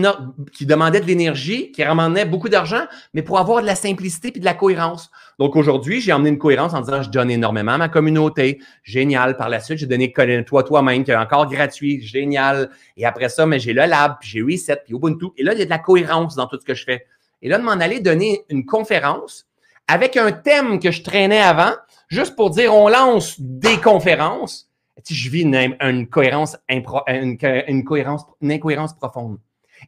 [0.54, 4.40] qui demandait de l'énergie, qui ramenait beaucoup d'argent, mais pour avoir de la simplicité et
[4.40, 5.12] de la cohérence.
[5.38, 8.62] Donc aujourd'hui, j'ai emmené une cohérence en disant je donne énormément à ma communauté.
[8.84, 9.36] Génial.
[9.36, 12.02] Par la suite, j'ai donné Connais-toi toi-même, qui est encore gratuit.
[12.02, 12.70] Génial.
[12.96, 15.26] Et après ça, mais j'ai le lab, puis j'ai Reset, puis Ubuntu.
[15.36, 17.06] Et là, il y a de la cohérence dans tout ce que je fais.
[17.42, 19.46] Et là, de m'en aller donner une conférence
[19.92, 21.74] avec un thème que je traînais avant,
[22.08, 24.72] juste pour dire on lance des conférences.
[25.04, 29.40] Si je vis une, cohérence, une, cohérence, une incohérence profonde.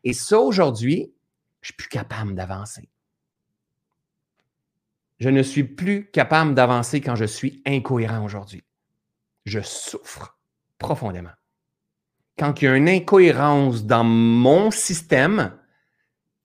[0.04, 1.13] Et ça, aujourd'hui,
[1.62, 2.89] je suis plus capable d'avancer.
[5.20, 8.63] Je ne suis plus capable d'avancer quand je suis incohérent aujourd'hui.
[9.46, 10.38] Je souffre
[10.80, 11.32] profondément.
[12.38, 15.54] Quand il y a une incohérence dans mon système,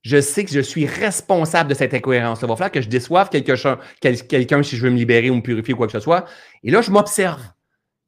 [0.01, 2.39] je sais que je suis responsable de cette incohérence.
[2.41, 5.73] Il va falloir que je déçoive quelqu'un si je veux me libérer ou me purifier
[5.73, 6.25] ou quoi que ce soit.
[6.63, 7.41] Et là, je m'observe.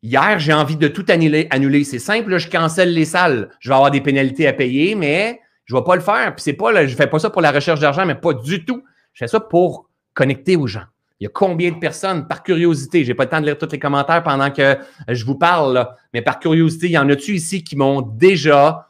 [0.02, 1.84] Hier, j'ai envie de tout annuler.
[1.84, 3.50] C'est simple, je cancelle les salles.
[3.60, 6.34] Je vais avoir des pénalités à payer, mais je ne vais pas le faire.
[6.36, 8.66] Puis c'est pas, je ne fais pas ça pour la recherche d'argent, mais pas du
[8.66, 8.84] tout.
[9.14, 10.86] Je fais ça pour connecter aux gens.
[11.20, 13.72] Il y a combien de personnes, par curiosité, j'ai pas le temps de lire tous
[13.72, 14.76] les commentaires pendant que
[15.08, 18.88] je vous parle, mais par curiosité, il y en a-tu ici qui m'ont déjà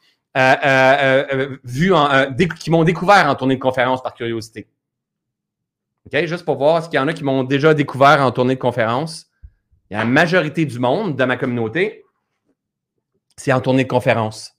[1.64, 4.68] vu, en, qui m'ont découvert en tournée de conférence par curiosité.
[6.12, 9.28] Juste pour voir, qu'il y en a qui m'ont déjà découvert en tournée de conférence?
[9.90, 12.06] Il y a la majorité du monde de ma communauté,
[13.36, 14.54] c'est en tournée de conférence.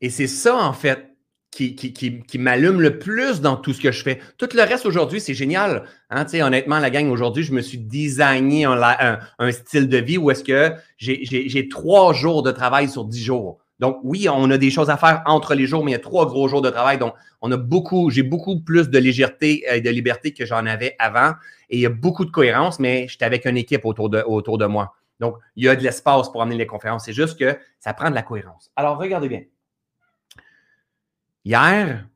[0.00, 1.14] Et c'est ça, en fait,
[1.50, 4.20] qui, qui, m'allume le plus dans tout ce que je fais.
[4.38, 5.84] Tout le reste aujourd'hui, c'est génial.
[6.10, 6.26] Hein?
[6.34, 10.44] Honnêtement, la gang, aujourd'hui, je me suis designé un, un style de vie où est-ce
[10.44, 13.63] que j'ai trois jours de travail sur dix jours.
[13.80, 16.00] Donc, oui, on a des choses à faire entre les jours, mais il y a
[16.00, 16.98] trois gros jours de travail.
[16.98, 20.94] Donc, on a beaucoup, j'ai beaucoup plus de légèreté et de liberté que j'en avais
[20.98, 21.32] avant.
[21.70, 24.94] Et il y a beaucoup de cohérence, mais j'étais avec une équipe autour de, moi.
[25.18, 27.04] Donc, il y a de l'espace pour amener les conférences.
[27.04, 28.70] C'est juste que ça prend de la cohérence.
[28.76, 29.42] Alors, regardez bien.
[31.44, 32.06] Hier,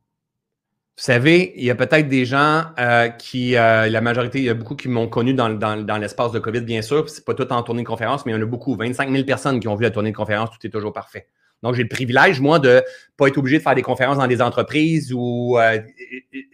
[0.99, 4.51] vous savez, il y a peut-être des gens euh, qui, euh, la majorité, il y
[4.51, 7.09] a beaucoup qui m'ont connu dans, dans, l'espace de COVID, bien sûr.
[7.11, 8.75] C'est pas tout en tournée de conférence, mais il y en a beaucoup.
[8.75, 11.29] 25 000 personnes qui ont vu la tournée de conférence, tout est toujours parfait.
[11.63, 12.83] Donc, j'ai le privilège, moi, de
[13.17, 15.81] pas être obligé de faire des conférences dans des entreprises où euh,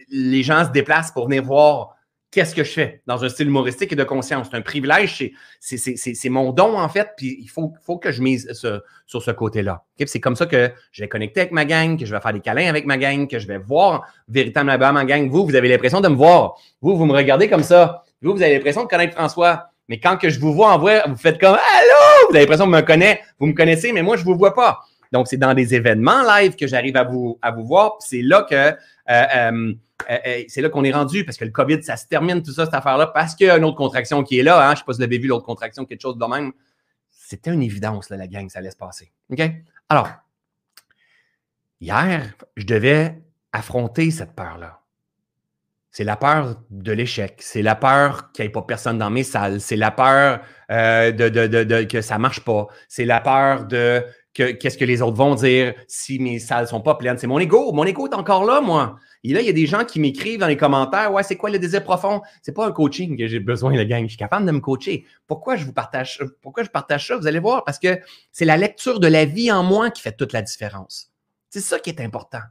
[0.09, 1.95] les gens se déplacent pour venir voir
[2.35, 4.47] qu'est-ce que je fais dans un style humoristique et de conscience.
[4.51, 8.51] C'est un privilège, c'est mon don, en fait, puis il faut, faut que je mise
[9.05, 9.85] sur ce côté-là.
[10.05, 12.41] C'est comme ça que je vais connecter avec ma gang, que je vais faire des
[12.41, 15.29] câlins avec ma gang, que je vais voir véritablement ma gang.
[15.29, 16.55] Vous, vous avez l'impression de me voir.
[16.81, 18.03] Vous, vous me regardez comme ça.
[18.21, 19.69] Vous, vous avez l'impression de connaître François.
[19.87, 22.27] Mais quand que je vous vois en vrai, vous faites comme Allô!
[22.29, 23.21] Vous avez l'impression de me connaître.
[23.39, 24.81] Vous me connaissez, mais moi, je ne vous vois pas.
[25.11, 27.97] Donc, c'est dans des événements live que j'arrive à vous, à vous voir.
[27.99, 28.73] C'est là que euh,
[29.09, 29.73] euh,
[30.09, 32.65] euh, c'est là qu'on est rendu parce que le COVID, ça se termine, tout ça,
[32.65, 34.61] cette affaire-là, parce qu'il y a une autre contraction qui est là.
[34.61, 34.69] Hein.
[34.69, 36.51] Je ne sais pas si vous avez vu l'autre contraction, quelque chose de même.
[37.11, 39.11] C'était une évidence, là, la gang, ça allait se passer.
[39.89, 40.09] Alors,
[41.79, 43.19] hier, je devais
[43.51, 44.81] affronter cette peur-là.
[45.95, 47.37] C'est la peur de l'échec.
[47.39, 49.61] C'est la peur qu'il n'y ait pas personne dans mes salles.
[49.61, 52.67] C'est la peur euh, de, de, que ça ne marche pas.
[52.89, 54.03] C'est la peur de
[54.35, 57.17] qu'est-ce que les autres vont dire si mes salles sont pas pleines?
[57.17, 57.71] C'est mon ego.
[57.71, 58.97] Mon ego est encore là, moi.
[59.23, 61.49] Et là, il y a des gens qui m'écrivent dans les commentaires Ouais, c'est quoi
[61.49, 62.21] le désir profond?
[62.41, 64.03] C'est pas un coaching que j'ai besoin, la gang.
[64.03, 65.05] Je suis capable de me coacher.
[65.25, 67.17] Pourquoi je vous partage Pourquoi je partage ça?
[67.17, 67.99] Vous allez voir, parce que
[68.31, 71.11] c'est la lecture de la vie en moi qui fait toute la différence.
[71.49, 72.41] C'est ça qui est important.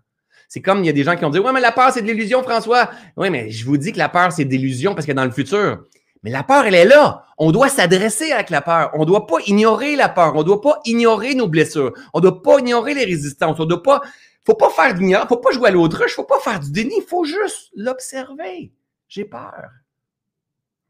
[0.48, 2.02] C'est comme il y a des gens qui ont dit Ouais, mais la peur, c'est
[2.02, 2.90] de l'illusion, François.
[3.16, 5.30] Oui, mais je vous dis que la peur, c'est de l'illusion parce que dans le
[5.30, 5.84] futur,
[6.24, 7.26] mais la peur, elle est là.
[7.36, 8.90] On doit s'adresser avec la peur.
[8.94, 10.34] On ne doit pas ignorer la peur.
[10.34, 11.92] On ne doit pas ignorer nos blessures.
[12.14, 13.60] On ne doit pas ignorer les résistances.
[13.60, 14.00] On ne doit pas.
[14.46, 15.28] Faut pas faire d'ignorance.
[15.28, 16.14] Faut pas jouer à l'autruche.
[16.14, 16.94] Faut pas faire du déni.
[16.96, 18.72] Il faut juste l'observer.
[19.06, 19.68] J'ai peur.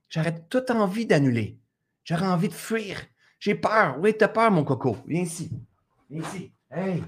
[0.09, 1.59] J'aurais toute envie d'annuler.
[2.05, 3.01] J'aurais envie de fuir.
[3.41, 3.97] J'ai peur.
[3.99, 4.99] Oui, tu as peur, mon coco.
[5.05, 5.51] Viens ici.
[6.09, 6.53] Viens ici.
[6.71, 7.03] Hey,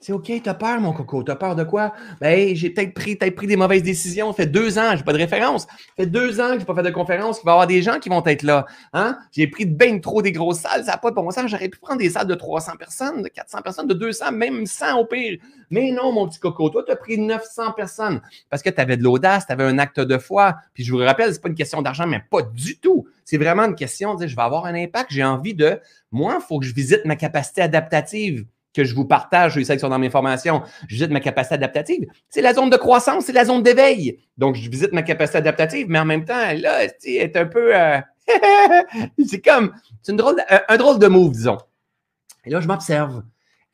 [0.00, 1.24] c'est OK, t'as peur, mon coco.
[1.24, 1.92] T'as peur de quoi?
[2.20, 4.30] Ben, j'ai peut-être pris, des mauvaises décisions.
[4.30, 5.62] Ça fait deux ans, j'ai pas de référence.
[5.62, 7.40] Ça fait deux ans que j'ai pas fait de conférence.
[7.42, 8.66] Il va y avoir des gens qui vont être là.
[8.92, 9.18] Hein?
[9.32, 10.84] J'ai pris bien trop des grosses salles.
[10.84, 11.50] Ça n'a pas de bon sens.
[11.50, 15.00] J'aurais pu prendre des salles de 300 personnes, de 400 personnes, de 200, même 100
[15.00, 15.38] au pire.
[15.70, 16.70] Mais non, mon petit coco.
[16.70, 19.80] Toi, tu as pris 900 personnes parce que tu avais de l'audace, tu avais un
[19.80, 20.54] acte de foi.
[20.74, 23.08] Puis je vous rappelle, c'est pas une question d'argent, mais pas du tout.
[23.24, 25.10] C'est vraiment une question de dire, je vais avoir un impact.
[25.10, 25.80] J'ai envie de,
[26.12, 29.72] moi, il faut que je visite ma capacité adaptative que je vous partage, je sais
[29.72, 32.06] qu'ils sont dans mes formations, je visite ma capacité adaptative.
[32.28, 34.20] C'est la zone de croissance, c'est la zone d'éveil.
[34.36, 37.74] Donc, je visite ma capacité adaptative, mais en même temps, là, elle est un peu.
[37.74, 37.98] Euh,
[39.26, 39.72] c'est comme.
[40.02, 40.36] C'est drôle,
[40.68, 41.58] un drôle de move, disons.
[42.44, 43.22] Et là, je m'observe.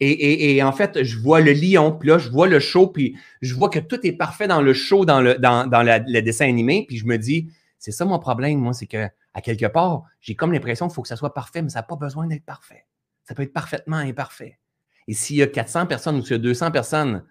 [0.01, 3.55] Et, en fait, je vois le lion, puis là, je vois le show, puis je
[3.55, 6.99] vois que tout est parfait dans le show, dans le, dans, le dessin animé, puis
[6.99, 10.53] je me dis, c'est ça mon problème, moi, c'est que à quelque part, j'ai comme
[10.53, 12.87] l'impression qu'il faut que ça soit parfait, mais ça n'a pas besoin d'être parfait.
[13.25, 14.59] Ça peut être parfaitement imparfait.
[15.09, 17.25] Et s'il y a 400 personnes ou s'il y a 200 personnes,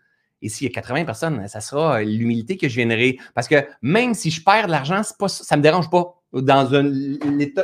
[0.43, 3.17] et s'il y a 80 personnes, ça sera l'humilité que je viendrai.
[3.33, 6.21] Parce que même si je perds de l'argent, ça ne me dérange pas.
[6.33, 6.69] Dans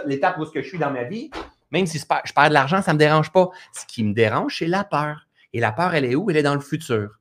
[0.05, 1.29] l'étape où je suis dans ma vie,
[1.71, 3.49] même si je perds de l'argent, ça ne me dérange pas.
[3.73, 5.27] Ce qui me dérange, c'est la peur.
[5.51, 6.29] Et la peur, elle est où?
[6.29, 7.19] Elle est dans le futur.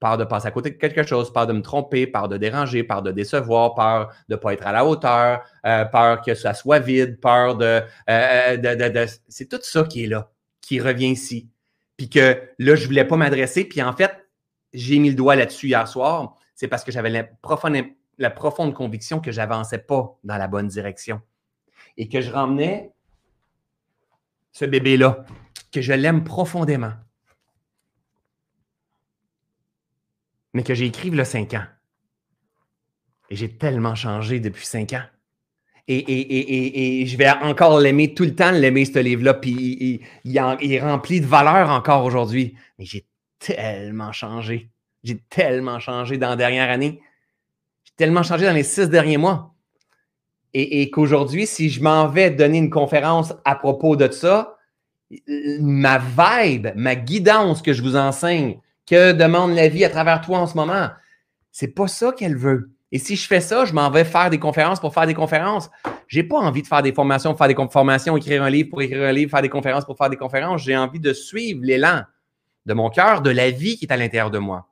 [0.00, 2.82] Peur de passer à côté de quelque chose, peur de me tromper, peur de déranger,
[2.82, 6.52] peur de décevoir, peur de ne pas être à la hauteur, euh, peur que ça
[6.52, 10.28] soit vide, peur de, euh, de, de c'est tout ça qui est là,
[10.60, 11.51] qui revient ici
[12.02, 13.64] puis que là, je ne voulais pas m'adresser.
[13.64, 14.28] Puis en fait,
[14.72, 16.36] j'ai mis le doigt là-dessus hier soir.
[16.56, 17.76] C'est parce que j'avais la profonde,
[18.18, 21.22] la profonde conviction que je n'avançais pas dans la bonne direction
[21.96, 22.90] et que je ramenais
[24.50, 25.24] ce bébé-là,
[25.70, 26.94] que je l'aime profondément,
[30.54, 31.66] mais que j'ai écrit le 5 ans.
[33.30, 35.04] Et j'ai tellement changé depuis cinq ans.
[35.88, 39.34] Et, je vais encore l'aimer tout le temps, l'aimer, ce livre-là.
[39.34, 42.54] Puis il, est rempli de valeur encore aujourd'hui.
[42.78, 43.06] Mais j'ai
[43.38, 44.70] tellement changé.
[45.02, 47.00] J'ai tellement changé dans la dernière année.
[47.84, 49.54] J'ai tellement changé dans les six derniers mois.
[50.54, 54.58] Et, qu'aujourd'hui, si je m'en vais donner une conférence à propos de ça,
[55.26, 60.38] ma vibe, ma guidance que je vous enseigne, que demande la vie à travers toi
[60.38, 60.88] en ce moment,
[61.52, 62.71] c'est pas ça qu'elle veut.
[62.92, 65.70] Et si je fais ça, je m'en vais faire des conférences pour faire des conférences.
[66.08, 69.02] J'ai pas envie de faire des formations faire des formations, écrire un livre pour écrire
[69.02, 70.62] un livre, faire des conférences pour faire des conférences.
[70.62, 72.02] J'ai envie de suivre l'élan
[72.66, 74.68] de mon cœur, de la vie qui est à l'intérieur de moi.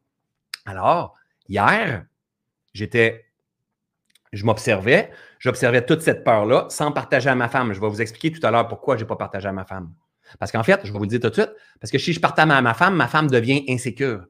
[0.66, 1.14] Alors,
[1.48, 2.04] hier,
[2.74, 3.24] j'étais,
[4.34, 7.72] je m'observais, j'observais toute cette peur-là sans partager à ma femme.
[7.72, 9.94] Je vais vous expliquer tout à l'heure pourquoi je n'ai pas partagé à ma femme.
[10.38, 12.20] Parce qu'en fait, je vais vous le dire tout de suite, parce que si je
[12.20, 14.26] partage à ma femme, ma femme devient insécure.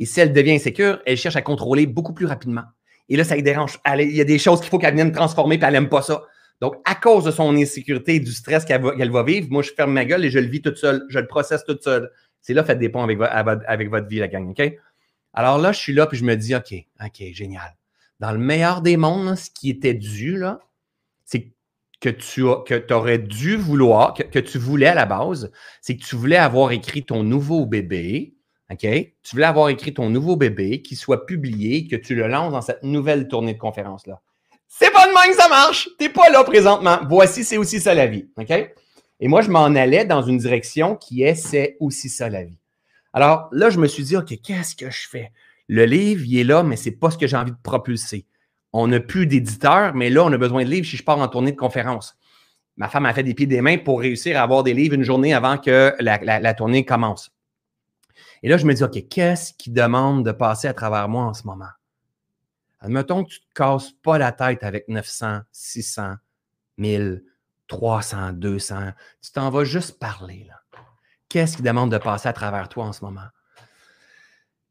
[0.00, 2.64] Et si elle devient insécure, elle cherche à contrôler beaucoup plus rapidement.
[3.08, 3.78] Et là, ça lui dérange.
[3.98, 6.22] il y a des choses qu'il faut qu'elle vienne transformer, puis elle n'aime pas ça.
[6.60, 9.92] Donc, à cause de son insécurité et du stress qu'elle va, vivre, moi, je ferme
[9.92, 11.04] ma gueule et je le vis toute seule.
[11.08, 12.10] Je le processe toute seule.
[12.40, 13.18] C'est là, faites des ponts avec,
[13.90, 14.62] votre vie, la gang, OK?
[15.32, 17.76] Alors là, je suis là, puis je me dis, OK, OK, génial.
[18.20, 20.60] Dans le meilleur des mondes, ce qui était dû, là,
[21.24, 21.52] c'est
[22.00, 22.42] que tu
[22.92, 27.04] aurais dû vouloir, que, tu voulais à la base, c'est que tu voulais avoir écrit
[27.04, 28.34] ton nouveau bébé,
[28.72, 28.80] OK?
[28.80, 32.62] Tu voulais avoir écrit ton nouveau bébé, qui soit publié, que tu le lances dans
[32.62, 34.20] cette nouvelle tournée de conférence-là.
[34.68, 35.88] C'est pas de même que ça marche.
[35.98, 36.98] T'es pas là présentement.
[37.08, 38.28] Voici, c'est aussi ça la vie.
[38.38, 38.50] OK?
[39.20, 42.58] Et moi, je m'en allais dans une direction qui est c'est aussi ça la vie.
[43.12, 45.30] Alors là, je me suis dit, OK, qu'est-ce que je fais?
[45.68, 48.26] Le livre, il est là, mais c'est pas ce que j'ai envie de propulser.
[48.72, 51.28] On n'a plus d'éditeur, mais là, on a besoin de livres si je pars en
[51.28, 52.16] tournée de conférence.
[52.78, 55.04] Ma femme a fait des pieds des mains pour réussir à avoir des livres une
[55.04, 57.30] journée avant que la tournée commence.
[58.42, 61.34] Et là, je me dis, OK, qu'est-ce qui demande de passer à travers moi en
[61.34, 61.70] ce moment?
[62.80, 66.16] Admettons que tu ne te casses pas la tête avec 900, 600,
[66.78, 67.22] 1000,
[67.68, 68.92] 300, 200.
[69.22, 70.48] Tu t'en vas juste parler.
[71.28, 73.28] Qu'est-ce qui demande de passer à travers toi en ce moment?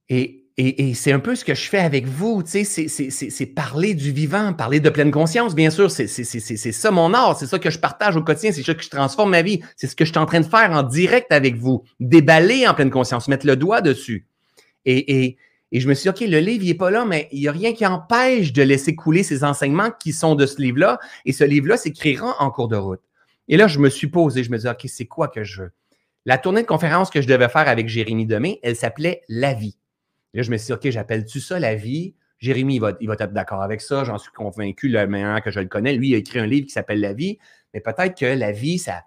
[0.09, 3.95] Et, Et, c'est un peu ce que je fais avec vous, tu sais, c'est parler
[3.95, 7.71] du vivant, parler de pleine conscience, bien sûr, c'est ça mon art, c'est ça que
[7.71, 10.11] je partage au quotidien, c'est ça que je transforme ma vie, c'est ce que je
[10.11, 13.55] suis en train de faire en direct avec vous, déballer en pleine conscience, mettre le
[13.55, 14.27] doigt dessus.
[14.85, 15.37] Et,
[15.71, 17.73] je me suis dit, OK, le livre, n'est pas là, mais il n'y a rien
[17.73, 21.77] qui empêche de laisser couler ces enseignements qui sont de ce livre-là, et ce livre-là
[21.77, 23.01] s'écrira en cours de route.
[23.47, 25.71] Et là, je me suis posé, je me dis, OK, c'est quoi que je veux?
[26.25, 29.77] La tournée de conférence que je devais faire avec Jérémy Demé, elle s'appelait La vie.
[30.33, 32.15] Là, je me suis dit, OK, j'appelle-tu ça la vie?
[32.39, 34.03] Jérémy, il va, il va être d'accord avec ça.
[34.03, 35.93] J'en suis convaincu, le meilleur que je le connais.
[35.93, 37.37] Lui, il a écrit un livre qui s'appelle La vie.
[37.73, 39.03] Mais peut-être que la vie, ça,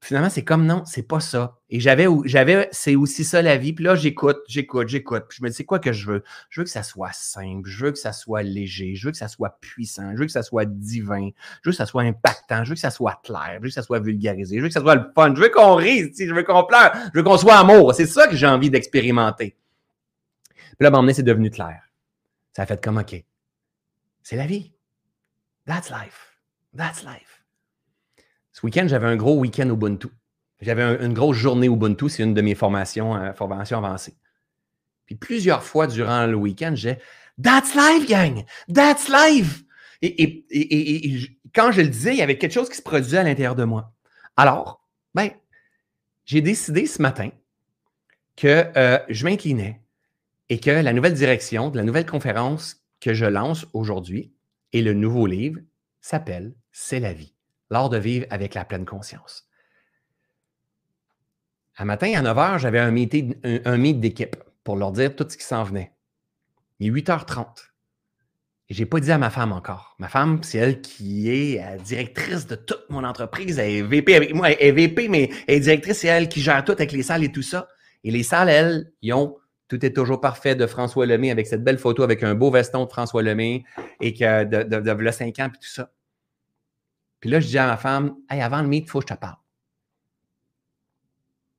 [0.00, 1.58] Finalement, c'est comme non, c'est pas ça.
[1.70, 3.72] Et j'avais, j'avais, c'est aussi ça la vie.
[3.72, 5.24] Puis là, j'écoute, j'écoute, j'écoute.
[5.28, 6.24] Puis je me dis, c'est quoi que je veux?
[6.50, 9.16] Je veux que ça soit simple, je veux que ça soit léger, je veux que
[9.16, 11.30] ça soit puissant, je veux que ça soit divin,
[11.62, 13.74] je veux que ça soit impactant, je veux que ça soit clair, je veux que
[13.74, 16.32] ça soit vulgarisé, je veux que ça soit le fun, je veux qu'on rise, je
[16.32, 17.92] veux qu'on pleure, je veux qu'on soit amour.
[17.92, 19.56] C'est ça que j'ai envie d'expérimenter.
[20.78, 21.82] Puis là, m'emmener, c'est devenu clair.
[22.52, 23.24] Ça a fait comme, OK,
[24.22, 24.72] c'est la vie.
[25.66, 26.38] That's life.
[26.76, 27.44] That's life.
[28.52, 30.08] Ce week-end, j'avais un gros week-end Ubuntu.
[30.60, 34.16] J'avais une grosse journée Ubuntu, c'est une de mes formations, euh, formations avancées.
[35.06, 36.98] Puis plusieurs fois durant le week-end, j'ai
[37.42, 38.44] That's life, gang!
[38.72, 39.64] That's life!
[40.02, 40.44] Et,
[41.54, 43.64] quand je le disais, il y avait quelque chose qui se produisait à l'intérieur de
[43.64, 43.92] moi.
[44.36, 45.30] Alors, ben,
[46.24, 47.30] j'ai décidé ce matin
[48.36, 49.80] que euh, je m'inclinais
[50.48, 54.32] et que la nouvelle direction de la nouvelle conférence que je lance aujourd'hui
[54.72, 55.60] et le nouveau livre
[56.00, 57.34] s'appelle C'est la vie
[57.70, 59.48] l'art de vivre avec la pleine conscience.
[61.76, 65.36] Un matin, à 9 h, j'avais un meeting, un, d'équipe pour leur dire tout ce
[65.36, 65.92] qui s'en venait.
[66.80, 67.46] Il est 8h30.
[68.70, 69.94] Et je n'ai pas dit à ma femme encore.
[69.98, 73.58] Ma femme, c'est elle qui est directrice de toute mon entreprise.
[73.58, 74.50] Elle est VP avec moi.
[74.50, 75.98] Elle est VP, mais elle est directrice.
[75.98, 77.68] C'est elle qui gère tout avec les salles et tout ça.
[78.04, 79.36] Et les salles, elles, ils ont
[79.68, 82.84] Tout est toujours parfait de François Lemay avec cette belle photo avec un beau veston
[82.84, 83.64] de François Lemay
[84.00, 85.92] et que de, de, de, de 5 ans et tout ça.
[87.20, 89.14] Puis là, je dis à ma femme, hey, avant le meet, il faut que je
[89.14, 89.36] te parle.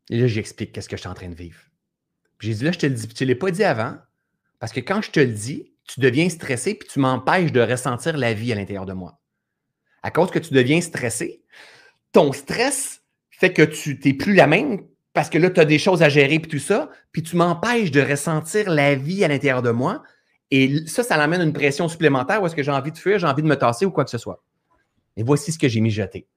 [0.09, 1.59] Et là, j'explique qu'est-ce que je suis en train de vivre.
[2.39, 3.97] J'ai dit, là, je te le dis, tu ne l'ai pas dit avant,
[4.59, 8.17] parce que quand je te le dis, tu deviens stressé, puis tu m'empêches de ressentir
[8.17, 9.19] la vie à l'intérieur de moi.
[10.01, 11.43] À cause que tu deviens stressé,
[12.11, 15.79] ton stress fait que tu n'es plus la même, parce que là, tu as des
[15.79, 19.61] choses à gérer, puis tout ça, puis tu m'empêches de ressentir la vie à l'intérieur
[19.61, 20.03] de moi.
[20.51, 23.27] Et ça, ça l'amène une pression supplémentaire où est-ce que j'ai envie de fuir, j'ai
[23.27, 24.43] envie de me tasser ou quoi que ce soit.
[25.17, 26.27] Et voici ce que j'ai mijoté.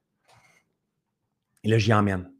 [1.64, 2.30] Et là, j'y emmène.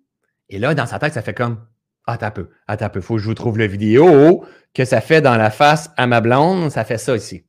[0.48, 1.64] Et là, dans sa tête, ça fait comme
[2.04, 5.00] Attends un peu, attends un peu, faut que je vous trouve la vidéo que ça
[5.00, 6.70] fait dans la face à ma blonde.
[6.70, 7.44] Ça fait ça ici.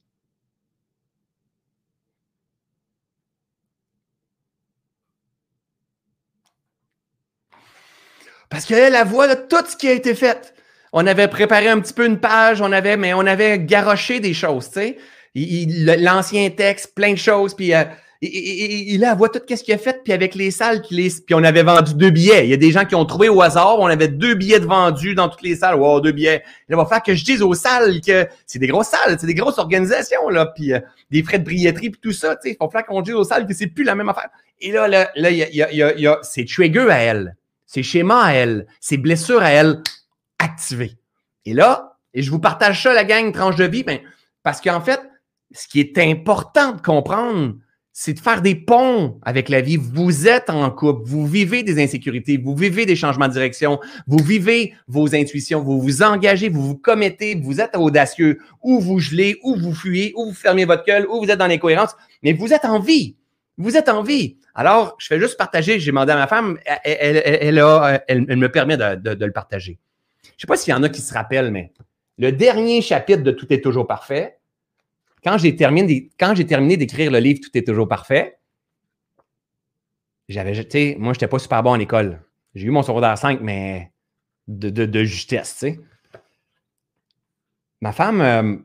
[8.53, 10.53] Parce qu'elle, la voit tout ce qui a été fait.
[10.91, 14.35] On avait préparé un petit peu une page, on avait, mais on avait garoché des
[14.35, 14.97] choses, tu sais.
[15.97, 17.83] L'ancien texte, plein de choses, puis euh,
[18.99, 21.33] là, elle voit tout ce qu'il a fait, puis avec les salles, puis, les, puis
[21.33, 22.45] on avait vendu deux billets.
[22.45, 24.65] Il y a des gens qui ont trouvé au hasard, on avait deux billets de
[24.65, 25.75] vendus dans toutes les salles.
[25.75, 26.43] Wow, deux billets.
[26.69, 29.33] Il va falloir que je dise aux salles que c'est des grosses salles, c'est des
[29.33, 32.37] grosses organisations, là, puis euh, des frais de billetterie, puis tout ça.
[32.45, 34.29] Il va falloir qu'on dise aux salles que c'est plus la même affaire.
[34.61, 37.35] Et là, là, là, il y a, y a, y a, c'est trigger à elle,
[37.73, 39.81] c'est schéma à elle, c'est blessure à elle
[40.37, 40.95] activées.
[41.45, 43.99] Et là, et je vous partage ça, la gang tranche de vie, ben,
[44.43, 44.99] parce qu'en fait,
[45.51, 47.55] ce qui est important de comprendre,
[47.91, 49.77] c'est de faire des ponts avec la vie.
[49.77, 54.23] Vous êtes en couple, vous vivez des insécurités, vous vivez des changements de direction, vous
[54.23, 59.39] vivez vos intuitions, vous vous engagez, vous vous commettez, vous êtes audacieux, ou vous gelez,
[59.41, 62.53] ou vous fuyez, ou vous fermez votre gueule, ou vous êtes dans l'incohérence, mais vous
[62.53, 63.15] êtes en vie.
[63.57, 64.37] Vous êtes en vie.
[64.55, 65.79] Alors, je fais juste partager.
[65.79, 67.61] J'ai demandé à ma femme, elle, elle,
[68.07, 69.79] elle, me permet de, de le partager.
[70.23, 71.71] Je ne sais pas s'il y en a qui se rappellent, mais
[72.17, 74.37] le dernier chapitre de Tout est toujours parfait,
[75.23, 78.37] quand j'ai terminé, quand j'ai terminé d'écrire le livre Tout est toujours parfait,
[80.29, 82.21] j'avais, tu sais, moi, je n'étais pas super bon à l'école.
[82.55, 83.91] J'ai eu mon secondaire 5, mais
[84.47, 85.79] de, de, justesse, tu sais.
[87.81, 88.55] Ma femme, euh,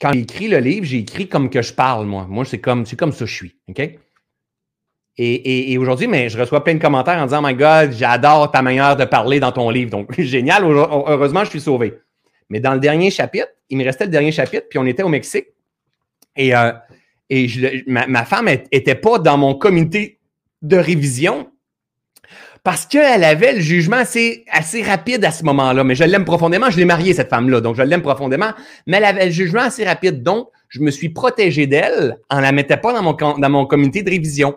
[0.00, 2.26] quand j'ai écrit le livre, j'ai écrit comme que je parle, moi.
[2.28, 3.80] Moi, c'est comme, c'est comme ça que je suis, OK?
[5.18, 8.96] Et, aujourd'hui, mais je reçois plein de commentaires en disant, my God, j'adore ta manière
[8.96, 9.90] de parler dans ton livre.
[9.90, 10.64] Donc, génial.
[10.64, 11.94] Heureusement, je suis sauvé.
[12.48, 15.08] Mais dans le dernier chapitre, il me restait le dernier chapitre, puis on était au
[15.08, 15.46] Mexique.
[16.36, 16.72] Et, euh,
[17.28, 17.46] et
[17.86, 20.18] ma, femme n'était pas dans mon comité
[20.62, 21.48] de révision
[22.62, 25.82] parce qu'elle avait le jugement assez, assez rapide à ce moment-là.
[25.82, 26.70] Mais je l'aime profondément.
[26.70, 28.52] Je l'ai mariée, cette femme-là, donc je l'aime profondément.
[28.86, 30.22] Mais elle avait le jugement assez rapide.
[30.22, 34.02] Donc, je me suis protégé d'elle en la mettant pas dans mon, dans mon comité
[34.02, 34.56] de révision.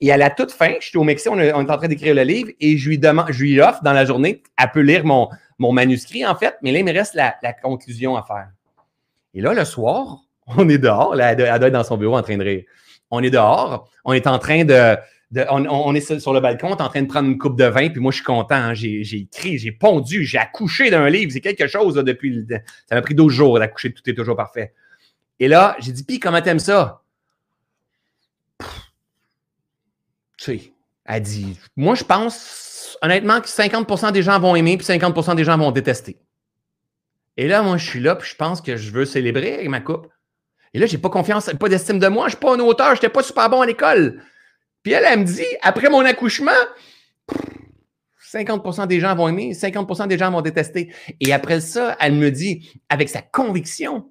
[0.00, 2.22] Et à la toute fin, je suis au Mexique, on est, en train d'écrire le
[2.22, 5.28] livre et je lui demande, je lui offre dans la journée, elle peut lire mon,
[5.58, 8.48] mon manuscrit, en fait, mais là, il me reste la, conclusion à faire.
[9.34, 11.14] Et là, le soir, on est dehors.
[11.14, 12.64] Là, elle doit être dans son bureau en train de rire.
[13.10, 13.88] On est dehors.
[14.04, 14.96] On est en train de.
[15.50, 17.88] on, est sur le balcon, on est en train de prendre une coupe de vin,
[17.88, 18.54] puis moi, je suis content.
[18.54, 18.74] Hein.
[18.74, 21.30] j'ai, écrit, j'ai pondu, j'ai accouché d'un livre.
[21.32, 22.46] C'est quelque chose depuis.
[22.88, 24.74] ça m'a pris 12 jours d'accoucher, tout est toujours parfait.
[25.40, 27.03] Et là, j'ai dit, puis comment t'aimes ça?
[30.44, 30.72] Tu sais,
[31.06, 35.44] elle dit, moi, je pense honnêtement que 50% des gens vont aimer, puis 50% des
[35.44, 36.18] gens vont détester.
[37.36, 39.80] Et là, moi, je suis là, puis je pense que je veux célébrer avec ma
[39.80, 40.06] coupe.
[40.72, 43.08] Et là, j'ai pas confiance, pas d'estime de moi, je suis pas un auteur, n'étais
[43.08, 44.22] pas super bon à l'école.
[44.82, 46.52] Puis elle, elle me dit, après mon accouchement,
[48.32, 50.92] 50% des gens vont aimer, 50% des gens vont détester.
[51.20, 54.10] Et après ça, elle me dit, avec sa conviction,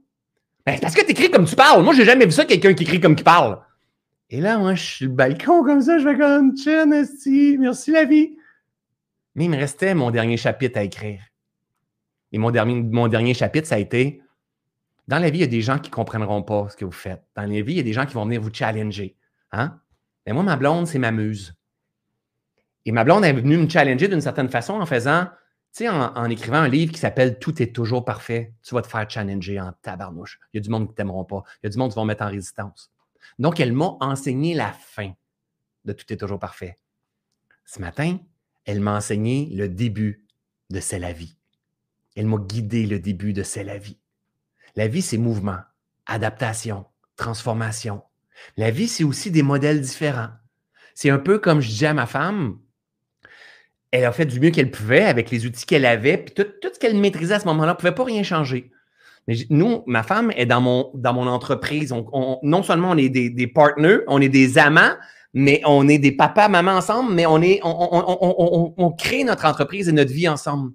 [0.65, 1.83] ben, parce que tu écris comme tu parles.
[1.83, 3.59] Moi, j'ai jamais vu ça, quelqu'un qui écrit comme qui parle.
[4.29, 8.05] Et là, moi, je suis le balcon comme ça, je fais comme Chen, merci la
[8.05, 8.35] vie.
[9.35, 11.21] Mais il me restait mon dernier chapitre à écrire.
[12.31, 14.21] Et mon dernier, mon chapitre, ça a été
[15.07, 16.91] Dans la vie, il y a des gens qui ne comprendront pas ce que vous
[16.91, 17.23] faites.
[17.35, 19.15] Dans la vie, il y a des gens qui vont venir vous challenger.
[19.51, 19.79] Hein?
[20.25, 21.53] Mais moi, ma blonde, c'est ma muse.
[22.85, 25.25] Et ma blonde est venue me challenger d'une certaine façon en faisant,
[25.75, 28.87] tu sais, en, écrivant un livre qui s'appelle Tout est toujours parfait, tu vas te
[28.87, 30.39] faire challenger en tabarnouche.
[30.53, 31.43] Il y a du monde qui ne t'aimeront pas.
[31.61, 32.92] Il y a du monde qui vont mettre en résistance.
[33.39, 35.13] Donc, elle m'a enseigné la fin
[35.85, 36.79] de Tout est toujours parfait.
[37.65, 38.19] Ce matin,
[38.65, 40.25] elle m'a enseigné le début
[40.69, 41.37] de C'est la vie.
[42.15, 43.99] Elle m'a guidé le début de C'est la vie.
[44.75, 45.59] La vie, c'est mouvement,
[46.05, 48.01] adaptation, transformation.
[48.57, 50.29] La vie, c'est aussi des modèles différents.
[50.95, 52.59] C'est un peu comme je disais à ma femme,
[53.91, 56.79] elle a fait du mieux qu'elle pouvait avec les outils qu'elle avait, puis tout, ce
[56.79, 58.71] qu'elle maîtrisait à ce moment-là ne pouvait pas rien changer.
[59.27, 61.93] Mais nous, ma femme est dans mon, dans mon entreprise.
[62.43, 64.93] non seulement on est des, des partners, on est des amants,
[65.33, 69.89] mais on est des papas, mamans ensemble, mais on, est, on, on, crée notre entreprise
[69.89, 70.71] et notre vie ensemble.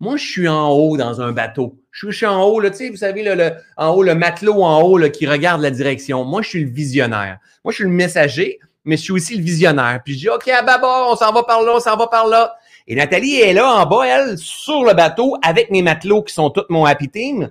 [0.00, 1.78] Moi, je suis en haut dans un bateau.
[1.92, 5.10] Je suis, en haut, là, vous savez, le, en haut, le matelot en haut là,
[5.10, 6.24] qui regarde la direction.
[6.24, 7.38] Moi, je suis le visionnaire.
[7.64, 10.00] Moi, je suis le messager, mais je suis aussi le visionnaire.
[10.04, 12.26] Puis je dis, OK, à bâbord, on s'en va par là, on s'en va par
[12.26, 12.56] là.
[12.88, 16.50] Et Nathalie est là en bas, elle, sur le bateau, avec mes matelots qui sont
[16.50, 17.50] tous mon happy team.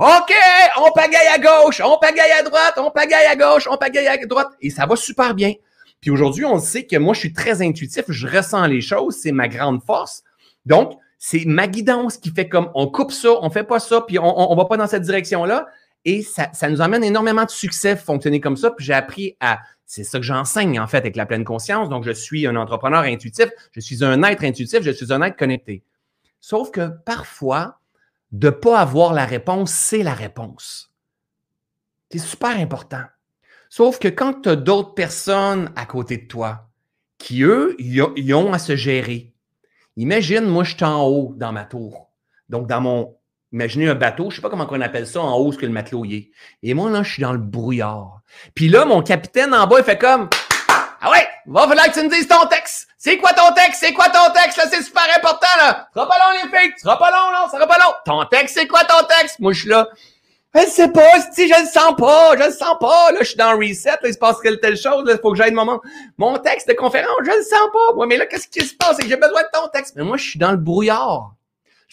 [0.00, 0.32] OK,
[0.78, 4.16] on pagaille à gauche, on pagaille à droite, on pagaille à gauche, on pagaille à
[4.16, 4.48] droite.
[4.62, 5.52] Et ça va super bien.
[6.00, 9.30] Puis aujourd'hui, on sait que moi, je suis très intuitif, je ressens les choses, c'est
[9.30, 10.22] ma grande force.
[10.64, 14.18] Donc, c'est ma guidance qui fait comme on coupe ça, on fait pas ça, puis
[14.18, 15.66] on, on, va pas dans cette direction-là.
[16.06, 18.70] Et ça, ça nous amène énormément de succès fonctionner comme ça.
[18.70, 19.58] Puis j'ai appris à.
[19.84, 21.90] C'est ça que j'enseigne en fait avec la pleine conscience.
[21.90, 25.36] Donc, je suis un entrepreneur intuitif, je suis un être intuitif, je suis un être
[25.36, 25.82] connecté.
[26.40, 27.79] Sauf que parfois,
[28.32, 30.92] de ne pas avoir la réponse, c'est la réponse.
[32.10, 33.04] C'est super important.
[33.68, 36.70] Sauf que quand tu as d'autres personnes à côté de toi
[37.20, 39.32] qui, eux, y ont à se gérer.
[39.96, 42.10] Imagine, moi, je suis en haut dans ma tour.
[42.48, 43.16] Donc, dans mon.
[43.52, 45.66] Imaginez un bateau, je ne sais pas comment on appelle ça en haut, ce que
[45.66, 46.30] le matelot y est.
[46.62, 48.20] Et moi, là, je suis dans le brouillard.
[48.54, 50.28] Puis là, mon capitaine en bas, il fait comme
[51.54, 52.88] va falloir que tu me dises ton texte.
[52.98, 53.80] C'est quoi ton texte?
[53.80, 54.58] C'est quoi ton texte?
[54.58, 55.88] Là, c'est super important, là.
[55.88, 56.72] Ce sera pas long, les filles.
[56.76, 57.46] Ce sera pas long, là.
[57.46, 57.92] Ce sera pas long.
[58.04, 59.38] Ton texte, c'est quoi ton texte?
[59.40, 59.88] Moi, je suis là.
[60.52, 63.12] Je sais pas, si je le sens pas, je le sens pas.
[63.12, 65.52] Là, je suis dans reset, là, il se passe telle chose, là, faut que j'aille
[65.52, 65.80] mon,
[66.18, 67.94] mon texte de conférence, je le sens pas.
[67.94, 68.96] Moi, mais là, qu'est-ce qui se passe?
[68.96, 69.94] C'est que j'ai besoin de ton texte.
[69.94, 71.34] Mais moi, je suis dans le brouillard.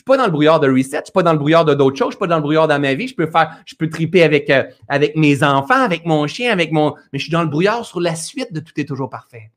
[0.08, 1.74] Je suis pas dans le brouillard de reset, je suis pas dans le brouillard de
[1.74, 3.10] d'autres choses, je suis pas dans le brouillard dans ma vie.
[3.10, 6.72] Je peux faire, je peux triper avec, euh, avec mes enfants, avec mon chien, avec
[6.72, 9.52] mon, mais je suis dans le brouillard sur la suite de tout est toujours parfait.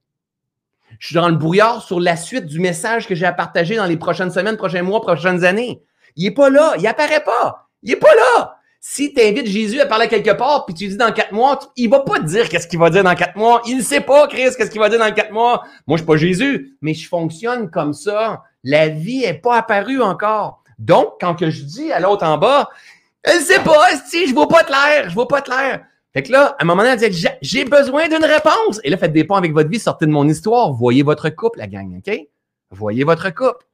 [0.99, 3.87] Je suis dans le brouillard sur la suite du message que j'ai à partager dans
[3.87, 5.83] les prochaines semaines, prochains mois, prochaines années.
[6.17, 6.75] Il est pas là.
[6.81, 7.69] Il apparaît pas.
[7.85, 8.57] Il est pas là.
[8.83, 11.91] Si tu invites Jésus à parler quelque part, puis tu dis dans quatre mois, il
[11.91, 13.61] va pas te dire qu'est-ce qu'il va dire dans quatre mois.
[13.67, 15.65] Il ne sait pas, Chris, qu'est-ce qu'il va dire dans quatre mois.
[15.87, 18.43] Moi, je suis pas Jésus, mais je fonctionne comme ça.
[18.65, 20.65] La vie est pas apparue encore.
[20.79, 22.71] Donc, quand que je dis à l'autre en bas,
[23.23, 25.85] elle sait pas, si je vois pas l'air, je vois pas l'air.
[26.15, 28.81] Fait que là, à un moment donné, elle dit J'ai besoin d'une réponse.
[28.83, 30.73] Et là, faites des ponts avec votre vie, sortez de mon histoire.
[30.73, 32.19] Voyez votre couple, la gang, OK?
[32.71, 33.67] Voyez votre couple.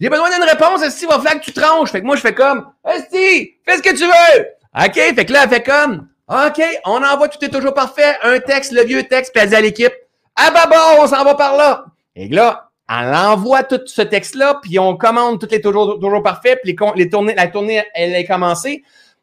[0.00, 1.90] J'ai besoin d'une réponse, Esti, va falloir que tu tranches.
[1.90, 4.46] Fait que moi, je fais comme Esti, fais ce que tu veux.
[4.78, 4.94] OK?
[4.94, 8.16] Fait que là, elle fait comme OK, on envoie, tout est toujours parfait.
[8.22, 9.92] Un texte, le vieux texte, puis elle dit à l'équipe
[10.34, 11.86] Ah bah bon, on s'en va par là.
[12.16, 16.58] Et là, elle envoie tout ce texte-là, puis on commande tout est toujours, toujours parfait,
[16.62, 18.82] puis les, les tournées, la tournée, elle est commencée.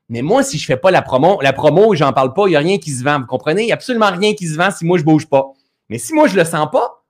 [0.09, 2.55] Mais moi, si je fais pas la promo, la promo, j'en parle pas, il n'y
[2.55, 3.19] a rien qui se vend.
[3.19, 3.63] Vous comprenez?
[3.63, 5.47] Il n'y a absolument rien qui se vend si moi, je bouge pas.
[5.89, 7.02] Mais si moi, je le sens pas,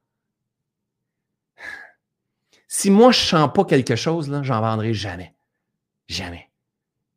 [2.75, 5.35] si moi, je sens pas quelque chose, là, j'en vendrai jamais.
[6.07, 6.49] Jamais.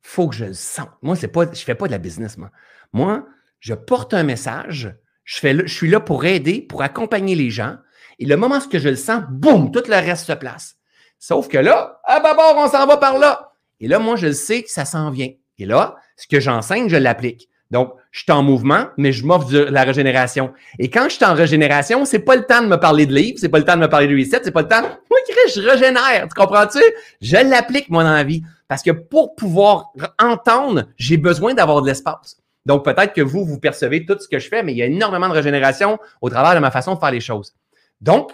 [0.02, 0.90] Faut que je le sente.
[1.00, 2.50] Moi, c'est pas, je fais pas de la business, moi.
[2.92, 3.26] Moi,
[3.60, 4.94] je porte un message,
[5.24, 7.78] je, fais, je suis là pour aider, pour accompagner les gens.
[8.18, 10.76] Et le moment où je le sens, boum, tout le reste se place.
[11.18, 13.54] Sauf que là, à bord, on s'en va par là.
[13.80, 15.30] Et là, moi, je sais que ça s'en vient.
[15.56, 17.48] Et là, ce que j'enseigne, je l'applique.
[17.70, 20.54] Donc, je suis en mouvement, mais je m'offre de la régénération.
[20.78, 23.36] Et quand je suis en régénération, c'est pas le temps de me parler de livres,
[23.38, 24.80] c'est pas le temps de me parler de reset, c'est pas le temps.
[24.80, 25.18] Moi,
[25.54, 26.26] je régénère.
[26.26, 26.80] Tu comprends-tu?
[27.20, 28.42] Je l'applique, moi, dans la vie.
[28.68, 32.38] Parce que pour pouvoir entendre, j'ai besoin d'avoir de l'espace.
[32.64, 34.86] Donc, peut-être que vous, vous percevez tout ce que je fais, mais il y a
[34.86, 37.54] énormément de régénération au travers de ma façon de faire les choses.
[38.00, 38.32] Donc,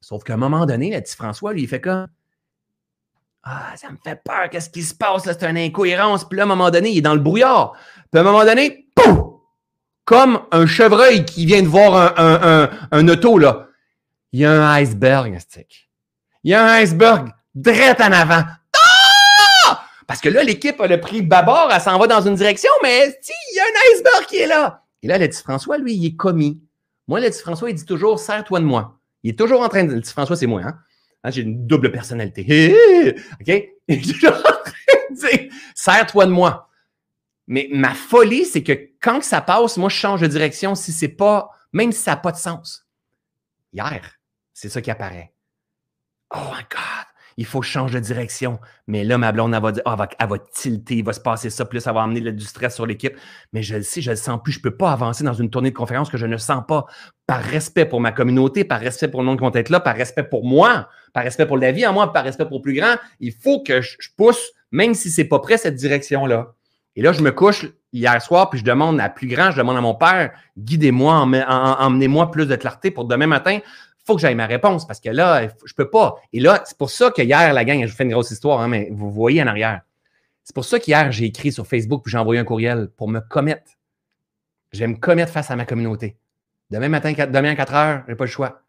[0.00, 2.08] sauf qu'à un moment donné, le petit François, lui, il fait comme
[3.44, 5.22] Ah, ça me fait peur, qu'est-ce qui se passe?
[5.22, 6.28] C'est une incohérence.
[6.28, 7.74] Puis là, à un moment donné, il est dans le brouillard.
[8.10, 9.18] Puis à un moment donné, pouf!
[10.04, 13.66] Comme un chevreuil qui vient de voir un, un, auto, là.
[14.32, 15.90] Il y a un iceberg, stick.
[16.44, 18.44] Il y a un iceberg, direct en avant.
[20.06, 23.18] Parce que là, l'équipe a le prix bâbord, elle s'en va dans une direction, mais
[23.28, 24.84] il y a un iceberg qui est là.
[25.02, 26.62] Et là, le petit François, lui, il est commis.
[27.08, 28.98] Moi, le petit François, il dit toujours Serre-toi de moi.
[29.22, 29.92] Il est toujours en train de.
[29.92, 30.78] Le petit François, c'est moi, hein?
[31.24, 32.74] hein j'ai une double personnalité.
[33.40, 33.48] OK?
[33.88, 36.68] Il est toujours en train de dire Serre-toi de moi.
[37.46, 41.08] Mais ma folie, c'est que quand ça passe, moi, je change de direction si c'est
[41.08, 42.86] pas, même si ça n'a pas de sens.
[43.72, 44.18] Hier,
[44.52, 45.32] c'est ça qui apparaît.
[46.34, 47.06] Oh my God!
[47.36, 48.58] il faut que je change de direction.
[48.86, 51.50] Mais là, ma blonde, elle va dire, oh, elle, va, tilter, il va se passer
[51.50, 53.16] ça, plus ça va amener du stress sur l'équipe.
[53.52, 54.52] Mais je le sais, je le sens plus.
[54.52, 56.86] Je ne peux pas avancer dans une tournée de conférence que je ne sens pas
[57.26, 59.96] par respect pour ma communauté, par respect pour le monde qui vont être là, par
[59.96, 62.96] respect pour moi, par respect pour la vie en moi, par respect pour plus grand.
[63.20, 66.54] Il faut que je, pousse, même si c'est pas prêt, cette direction-là.
[66.96, 69.76] Et là, je me couche hier soir, puis je demande à plus grand, je demande
[69.76, 73.60] à mon père, guidez-moi, emmenez-moi plus de clarté pour demain matin
[74.06, 76.14] faut que j'aille ma réponse parce que là, je peux pas.
[76.32, 78.60] Et là, c'est pour ça que hier, la gang, je vous fais une grosse histoire,
[78.60, 79.80] hein, mais vous voyez en arrière.
[80.44, 83.18] C'est pour ça qu'hier, j'ai écrit sur Facebook puis j'ai envoyé un courriel pour me
[83.18, 83.72] commettre.
[84.72, 86.16] Je vais me commettre face à ma communauté.
[86.70, 88.62] Demain matin, demain à 4 heures, je n'ai pas le choix.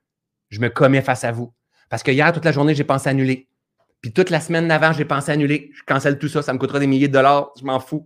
[0.49, 1.53] Je me commets face à vous.
[1.89, 3.47] Parce que hier, toute la journée, j'ai pensé annuler.
[4.01, 5.69] Puis toute la semaine d'avant, j'ai pensé annuler.
[5.75, 8.05] Je cancelle tout ça, ça me coûtera des milliers de dollars, je m'en fous.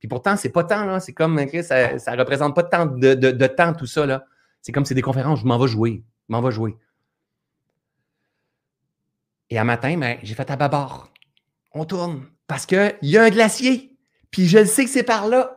[0.00, 0.98] Puis pourtant, c'est pas tant, là.
[0.98, 4.24] C'est comme, ça, ça représente pas tant de, temps, tout ça, là.
[4.62, 6.76] C'est comme c'est des conférences, je m'en vais jouer m'en va jouer.
[9.50, 11.12] Et un matin, ben, j'ai fait à babord.
[11.72, 12.24] On tourne.
[12.46, 13.96] Parce qu'il y a un glacier.
[14.30, 15.56] Puis je le sais que c'est par là.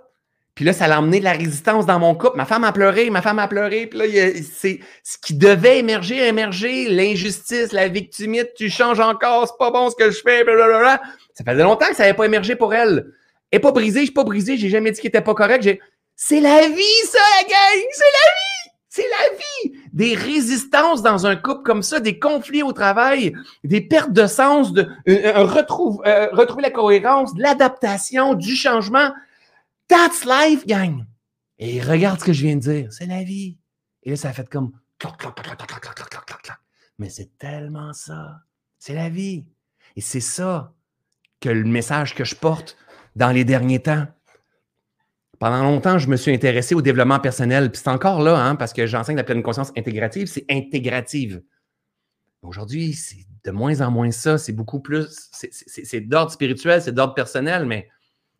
[0.55, 2.37] Puis là, ça a emmené de la résistance dans mon couple.
[2.37, 3.87] Ma femme a pleuré, ma femme a pleuré.
[3.87, 4.05] Puis là,
[4.43, 6.89] c'est ce qui devait émerger, émerger.
[6.89, 11.01] L'injustice, la victimite, tu changes encore, c'est pas bon ce que je fais, blablabla.
[11.33, 13.13] Ça faisait longtemps que ça n'avait pas émergé pour elle.
[13.53, 15.69] N'est pas brisée, je suis pas brisée, j'ai jamais dit qu'elle n'était pas correct.
[16.15, 17.83] C'est la vie, ça, gang!
[17.91, 18.71] C'est la vie!
[18.89, 19.79] C'est la vie!
[19.93, 24.73] Des résistances dans un couple comme ça, des conflits au travail, des pertes de sens,
[24.73, 29.11] de, euh, retrouve, euh, retrouver la cohérence, de l'adaptation, du changement.
[29.87, 31.05] That's life, gang!
[31.59, 32.91] Et regarde ce que je viens de dire.
[32.91, 33.57] C'est la vie.
[34.01, 34.71] Et là, ça a fait comme
[36.97, 38.39] Mais c'est tellement ça.
[38.79, 39.45] C'est la vie.
[39.95, 40.73] Et c'est ça
[41.39, 42.77] que le message que je porte
[43.15, 44.05] dans les derniers temps.
[45.39, 47.71] Pendant longtemps, je me suis intéressé au développement personnel.
[47.71, 51.41] Puis c'est encore là, hein, parce que j'enseigne la pleine conscience intégrative, c'est intégrative.
[52.41, 54.37] Aujourd'hui, c'est de moins en moins ça.
[54.37, 55.29] C'est beaucoup plus.
[55.31, 57.89] C'est d'ordre spirituel, c'est d'ordre personnel, mais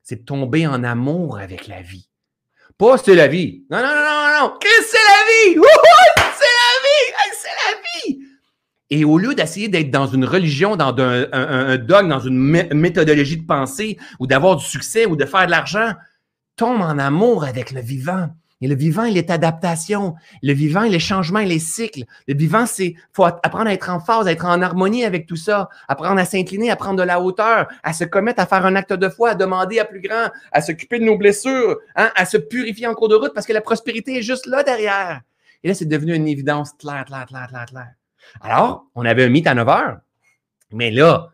[0.02, 2.10] c'est tomber en amour avec la vie.
[2.78, 3.66] Pas c'est la vie.
[3.70, 4.58] Non, non, non, non, non.
[4.60, 5.62] Qu'est-ce que c'est la vie?
[6.18, 7.14] C'est la vie!
[7.42, 8.33] C'est la vie!
[8.90, 13.46] Et au lieu d'essayer d'être dans une religion, dans un, dogme, dans une méthodologie de
[13.46, 15.94] pensée, ou d'avoir du succès, ou de faire de l'argent,
[16.56, 18.30] tombe en amour avec le vivant.
[18.64, 20.16] Et le vivant, il est adaptation.
[20.42, 22.04] Le vivant, il est changement, il est cycle.
[22.30, 25.36] Le vivant, c'est faut apprendre à être en phase, à être en harmonie avec tout
[25.36, 28.78] ça, apprendre à s'incliner, à prendre de la hauteur, à se commettre à faire un
[28.78, 32.26] acte de foi, à demander à plus grand, à s'occuper de nos blessures, hein, à
[32.26, 35.20] se purifier en cours de route parce que la prospérité est juste là derrière.
[35.64, 37.92] Et là, c'est devenu une évidence claire, claire, claire, claire, claire.
[38.42, 39.98] Alors, on avait un meet à 9 heures,
[40.72, 41.30] mais là,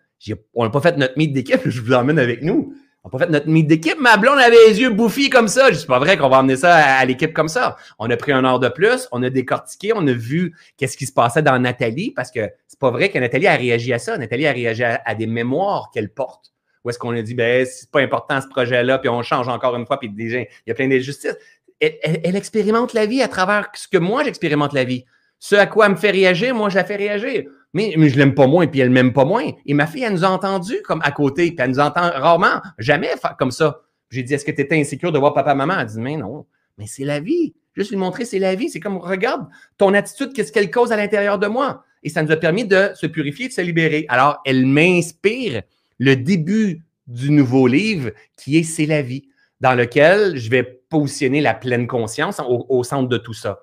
[0.54, 2.74] on n'a pas fait notre meet d'équipe, je vous emmène avec nous.
[3.04, 3.98] On n'a pas fait notre meet d'équipe.
[3.98, 5.72] Ma blonde avait les yeux bouffis comme ça.
[5.72, 7.78] Je dis pas vrai qu'on va emmener ça à, l'équipe comme ça.
[7.98, 11.06] On a pris un heure de plus, on a décortiqué, on a vu qu'est-ce qui
[11.06, 14.18] se passait dans Nathalie parce que c'est pas vrai que Nathalie a réagi à ça.
[14.18, 16.52] Nathalie a réagi à, des mémoires qu'elle porte.
[16.84, 19.76] Ou est-ce qu'on a dit, ben, c'est pas important ce projet-là, puis on change encore
[19.76, 21.38] une fois, puis déjà, il y a plein d'injustices.
[21.80, 25.06] Elle, expérimente la vie à travers ce que moi j'expérimente la vie.
[25.40, 28.34] Ce à quoi elle me fait réagir, moi je la fais réagir mais, je l'aime
[28.34, 29.52] pas moins, puis elle m'aime pas moins.
[29.66, 32.62] Et ma fille, elle nous a entendu comme à côté, puis elle nous entend rarement,
[32.78, 33.82] jamais comme ça.
[34.10, 35.80] J'ai dit, est-ce que tu étais insécure de voir papa, maman?
[35.80, 36.46] Elle dit, mais non,
[36.78, 37.54] mais c'est la vie.
[37.76, 38.70] Juste lui montrer, c'est la vie.
[38.70, 41.84] C'est comme, regarde ton attitude, qu'est-ce qu'elle cause à l'intérieur de moi.
[42.02, 44.06] Et ça nous a permis de se purifier, de se libérer.
[44.10, 45.62] Alors, elle m'inspire
[46.00, 49.28] le début du nouveau livre qui est C'est la vie,
[49.62, 53.60] dans lequel je vais positionner la pleine conscience au centre de tout ça.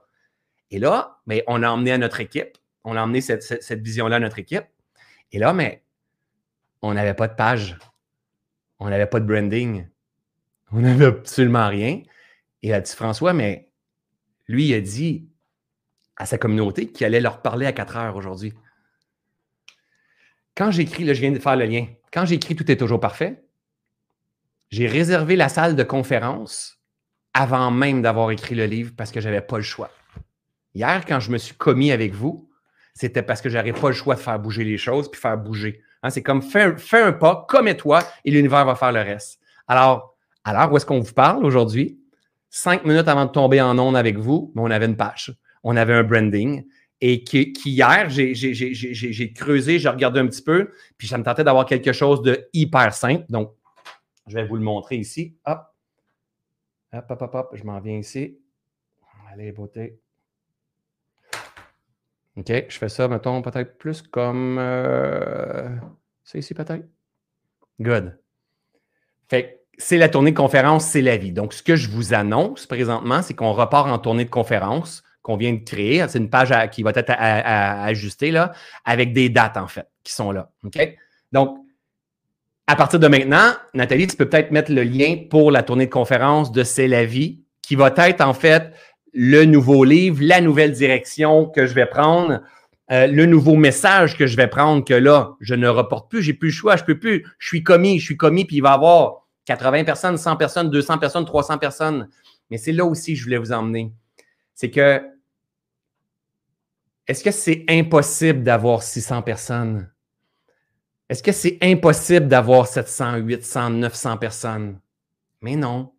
[0.71, 2.57] Et là, mais on a emmené à notre équipe
[2.87, 4.64] on a emmené cette, vision-là à notre équipe.
[5.33, 5.83] Et là, mais
[6.83, 7.77] on n'avait pas de page.
[8.79, 9.89] On n'avait pas de branding.
[10.71, 12.01] On n'avait absolument rien.
[12.62, 13.69] Et a dit François, mais
[14.47, 15.29] lui, il a dit
[16.17, 18.55] à sa communauté qu'il allait leur parler à 4 heures aujourd'hui.
[20.55, 21.87] Quand j'écris, là, je viens de faire le lien.
[22.12, 23.43] Quand j'écris Tout est toujours parfait,
[24.71, 26.81] j'ai réservé la salle de conférence
[27.35, 29.91] avant même d'avoir écrit le livre parce que je n'avais pas le choix.
[30.77, 32.51] Hier, quand je me suis commis avec vous,
[32.93, 35.39] c'était parce que je n'avais pas le choix de faire bouger les choses puis faire
[35.39, 35.81] bouger.
[36.03, 39.41] Hein, c'est comme fais un, pas, commets-toi et l'univers va faire le reste.
[39.68, 41.99] Alors, alors où est-ce qu'on vous parle aujourd'hui?
[42.51, 45.95] Cinq minutes avant de tomber en onde avec vous, on avait une page, on avait
[45.95, 46.66] un branding.
[47.01, 51.64] Et qui, hier, j'ai creusé, j'ai regardé un petit peu, puis ça me tentait d'avoir
[51.64, 53.24] quelque chose de hyper simple.
[53.31, 53.55] Donc,
[54.27, 55.39] je vais vous le montrer ici.
[55.47, 55.61] Hop.
[56.93, 57.51] Hop, hop, hop, hop.
[57.55, 58.39] Je m'en viens ici.
[59.33, 60.01] Allez, beauté.
[62.37, 64.59] OK, je fais ça, mettons, peut-être plus comme.
[64.59, 65.68] Euh,
[66.24, 66.84] c'est ici, peut-être?
[67.80, 68.18] Good.
[69.28, 71.32] Fait c'est la tournée de conférence, c'est la vie.
[71.32, 75.37] Donc, ce que je vous annonce présentement, c'est qu'on repart en tournée de conférence qu'on
[75.37, 76.07] vient de créer.
[76.09, 78.53] C'est une page qui va être ajustée là,
[78.84, 80.51] avec des dates, en fait, qui sont là.
[80.64, 80.97] OK?
[81.32, 81.59] Donc,
[82.66, 85.91] à partir de maintenant, Nathalie, tu peux peut-être mettre le lien pour la tournée de
[85.91, 88.72] conférence de C'est la vie, qui va être en fait
[89.19, 92.43] le nouveau livre, la nouvelle direction que je vais prendre,
[92.93, 96.35] euh, le nouveau message que je vais prendre, que là, je ne reporte plus, j'ai
[96.35, 98.73] plus le choix, je peux plus, je suis commis, je suis commis, puis il va
[98.73, 102.11] y avoir 80 personnes, 100 personnes, 200 personnes, 300 personnes.
[102.51, 103.91] Mais c'est là aussi que je voulais vous emmener.
[104.55, 105.01] C'est que,
[107.07, 109.91] est-ce que c'est impossible d'avoir 600 personnes?
[111.09, 114.79] Est-ce que c'est impossible d'avoir 700, 800, 900 personnes?
[115.41, 115.95] Mais non.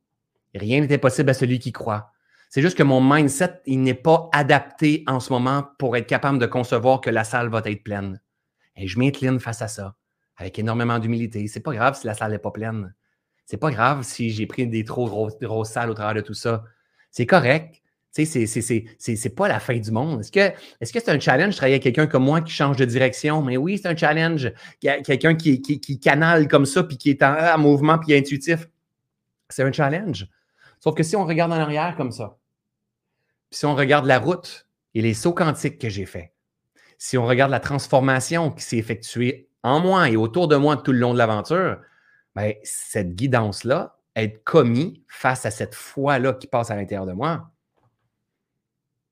[0.54, 2.12] Rien n'est impossible à celui qui croit.
[2.58, 6.40] C'est juste que mon mindset, il n'est pas adapté en ce moment pour être capable
[6.40, 8.20] de concevoir que la salle va être pleine.
[8.76, 9.94] Et je m'incline face à ça,
[10.38, 11.46] avec énormément d'humilité.
[11.46, 12.96] C'est pas grave si la salle n'est pas pleine.
[13.46, 16.64] C'est pas grave si j'ai pris des trop grosses, salles au travers de tout ça.
[17.12, 17.84] C'est correct.
[18.12, 20.22] C'est pas la fin du monde.
[20.22, 20.32] Est-ce
[20.92, 23.44] que c'est un challenge travailler avec quelqu'un comme moi qui change de direction?
[23.44, 24.52] Mais oui, c'est un challenge.
[24.82, 28.68] Quelqu'un qui, qui, canale comme ça, puis qui est en, mouvement, puis intuitif.
[29.48, 30.28] C'est un challenge.
[30.80, 32.40] Sauf que si on regarde en arrière comme ça,
[33.52, 36.34] si on regarde la route et les sauts quantiques que j'ai faits,
[36.98, 40.92] si on regarde la transformation qui s'est effectuée en moi et autour de moi tout
[40.92, 41.80] le long de l'aventure,
[42.36, 47.52] ben, cette guidance-là, être commis face à cette foi-là qui passe à l'intérieur de moi,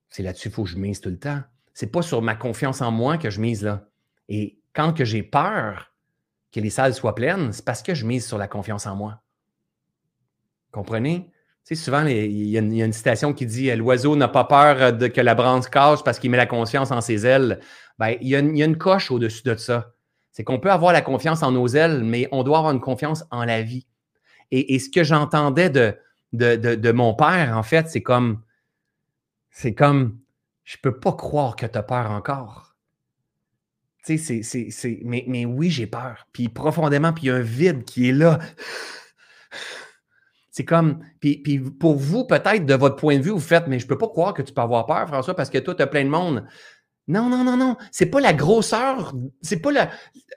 [0.10, 1.42] c'est là-dessus qu'il faut que je mise tout le temps.
[1.74, 3.90] C'est pas sur ma confiance en moi que je mise là.
[4.30, 5.94] Et quand que j'ai peur
[6.52, 9.22] que les salles soient pleines, c'est parce que je mise sur la confiance en moi.
[10.72, 11.30] Comprenez?
[11.66, 15.20] Sais, souvent, il y, a une citation qui dit L'oiseau n'a pas peur de que
[15.20, 17.60] la branche casse parce qu'il met la conscience en ses ailes.
[17.98, 19.94] Ben, il, y a une, coche au-dessus de ça.
[20.32, 23.24] C'est qu'on peut avoir la confiance en nos ailes, mais on doit avoir une confiance
[23.32, 23.88] en la vie.
[24.52, 25.98] Et, ce que j'entendais de,
[26.34, 28.44] de, de, mon père, en fait, c'est comme
[29.50, 30.20] c'est comme,
[30.66, 32.76] je peux pas croire que tu as peur encore.
[34.06, 36.28] Tu sais, c'est, mais, mais oui, j'ai peur.
[36.32, 38.38] Puis profondément, puis il y a un vide qui est là.
[40.56, 43.78] C'est comme, puis, puis pour vous, peut-être, de votre point de vue, vous faites, mais
[43.78, 45.88] je peux pas croire que tu peux avoir peur, François, parce que toi, tu as
[45.88, 46.46] plein de monde.
[47.10, 47.76] Non, non, non, non.
[47.92, 49.14] C'est pas la grosseur.
[49.42, 49.90] C'est pas la.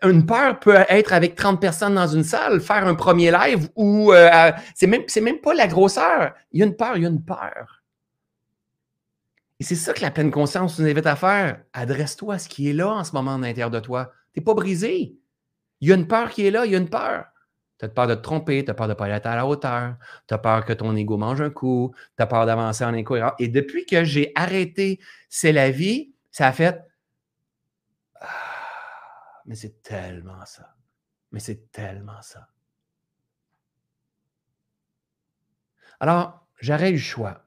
[0.03, 4.12] Une peur peut être avec 30 personnes dans une salle, faire un premier live ou
[4.12, 6.35] euh, c'est même, même pas la grosseur.
[6.51, 7.85] Il y a une peur, il y a une peur.
[9.61, 11.62] Et c'est ça que la pleine conscience nous invite à faire.
[11.73, 14.11] Adresse-toi à ce qui est là en ce moment à l'intérieur de toi.
[14.35, 15.16] Tu n'es pas brisé.
[15.81, 17.27] Il y a une peur qui est là, il y a une peur.
[17.79, 19.47] Tu as peur de te tromper, tu as peur de ne pas être à la
[19.47, 22.95] hauteur, tu as peur que ton ego mange un coup, tu as peur d'avancer en
[22.95, 23.35] incohérence.
[23.39, 26.85] Et depuis que j'ai arrêté C'est la vie, ça a fait
[28.20, 30.74] ah, Mais c'est tellement ça.
[31.31, 32.49] Mais c'est tellement ça.
[36.01, 37.45] Alors, j'aurais eu le choix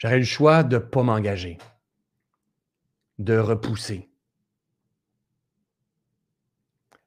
[0.00, 1.58] J'aurais le choix de ne pas m'engager,
[3.18, 4.09] de repousser.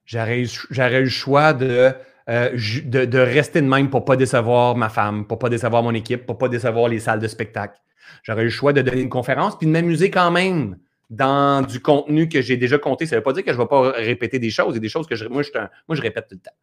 [0.06, 1.92] J'aurais eu le choix euh,
[2.26, 5.94] de, de, rester de même pour ne pas décevoir ma femme, pour pas décevoir mon
[5.94, 7.78] équipe, pour pas décevoir les salles de spectacle.
[8.22, 10.78] J'aurais eu le choix de donner une conférence puis de m'amuser quand même
[11.10, 13.06] dans du contenu que j'ai déjà compté.
[13.06, 14.76] Ça ne veut pas dire que je ne vais pas répéter des choses.
[14.76, 15.50] et des choses que moi, je,
[15.88, 16.56] moi, je répète tout le temps.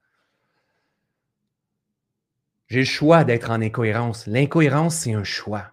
[2.68, 4.28] J'ai le choix d'être en incohérence.
[4.28, 5.72] L'incohérence, c'est un choix.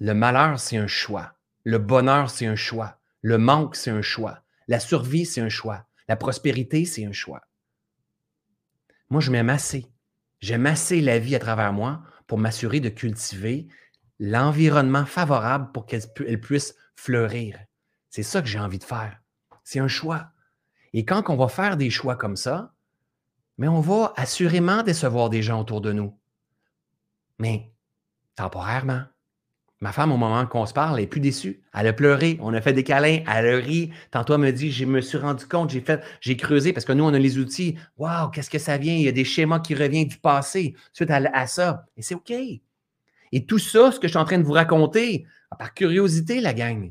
[0.00, 1.32] Le malheur, c'est un choix.
[1.64, 2.96] Le bonheur, c'est un choix.
[3.20, 4.40] Le manque, c'est un choix.
[4.66, 5.84] La survie, c'est un choix.
[6.08, 7.42] La prospérité, c'est un choix.
[9.10, 9.86] Moi, je m'aime assez.
[10.40, 13.68] J'aime assez la vie à travers moi pour m'assurer de cultiver
[14.18, 17.58] l'environnement favorable pour qu'elle puisse fleurir.
[18.10, 19.20] C'est ça que j'ai envie de faire.
[19.64, 20.32] C'est un choix.
[20.92, 22.74] Et quand on va faire des choix comme ça,
[23.58, 26.18] mais on va assurément décevoir des gens autour de nous.
[27.38, 27.72] Mais
[28.34, 29.04] temporairement.
[29.80, 31.62] Ma femme, au moment qu'on se parle, elle est plus déçue.
[31.72, 33.92] Elle a pleuré, on a fait des câlins, elle a ri.
[34.10, 36.92] Tantôt, elle me dit, je me suis rendu compte, j'ai fait, j'ai creusé parce que
[36.92, 37.76] nous, on a les outils.
[37.96, 38.94] Waouh, qu'est-ce que ça vient?
[38.94, 41.86] Il y a des schémas qui reviennent du passé suite à, ça.
[41.96, 42.32] Et c'est OK.
[43.30, 45.26] Et tout ça, ce que je suis en train de vous raconter,
[45.56, 46.90] par curiosité, la gang,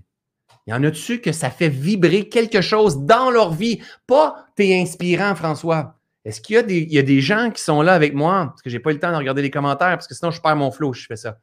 [0.65, 3.81] il y en a dessus que ça fait vibrer quelque chose dans leur vie?
[4.05, 5.95] Pas t'es inspirant, François.
[6.23, 8.47] Est-ce qu'il y, a des, gens qui sont là avec moi?
[8.47, 10.31] Parce que je n'ai pas eu le temps de regarder les commentaires, parce que sinon
[10.31, 11.37] je perds mon flow je fais ça.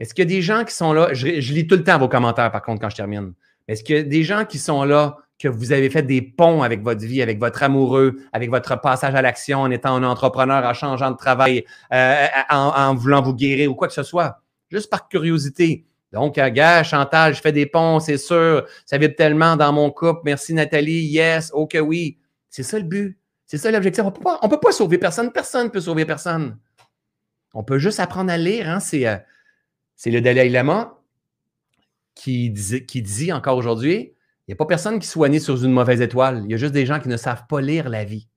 [0.00, 1.10] Est-ce qu'il y a des gens qui sont là?
[1.12, 3.34] Je, lis tout le temps vos commentaires, par contre, quand je termine.
[3.68, 6.62] Est-ce qu'il y a des gens qui sont là, que vous avez fait des ponts
[6.62, 10.64] avec votre vie, avec votre amoureux, avec votre passage à l'action en étant un entrepreneur,
[10.64, 14.40] en changeant de travail, euh, en, voulant vous guérir ou quoi que ce soit?
[14.70, 15.84] Juste par curiosité.
[16.12, 18.66] Donc, euh, gars, Chantal, je fais des ponts, c'est sûr.
[18.86, 20.22] Ça vibre tellement dans mon couple.
[20.24, 21.04] Merci Nathalie.
[21.04, 22.18] Yes, ok, oui.
[22.48, 23.18] C'est ça le but.
[23.46, 24.02] C'est ça l'objectif.
[24.04, 25.30] On ne peut pas sauver personne.
[25.30, 26.56] Personne ne peut sauver personne.
[27.54, 28.68] On peut juste apprendre à lire.
[28.68, 28.78] Hein.
[28.94, 29.16] Euh,
[30.00, 30.98] c'est, le Dalai Lama
[32.14, 34.14] qui, dit encore aujourd'hui
[34.48, 36.42] il n'y a pas personne qui soit né sur une mauvaise étoile.
[36.46, 38.28] Il y a juste des gens qui ne savent pas lire la vie.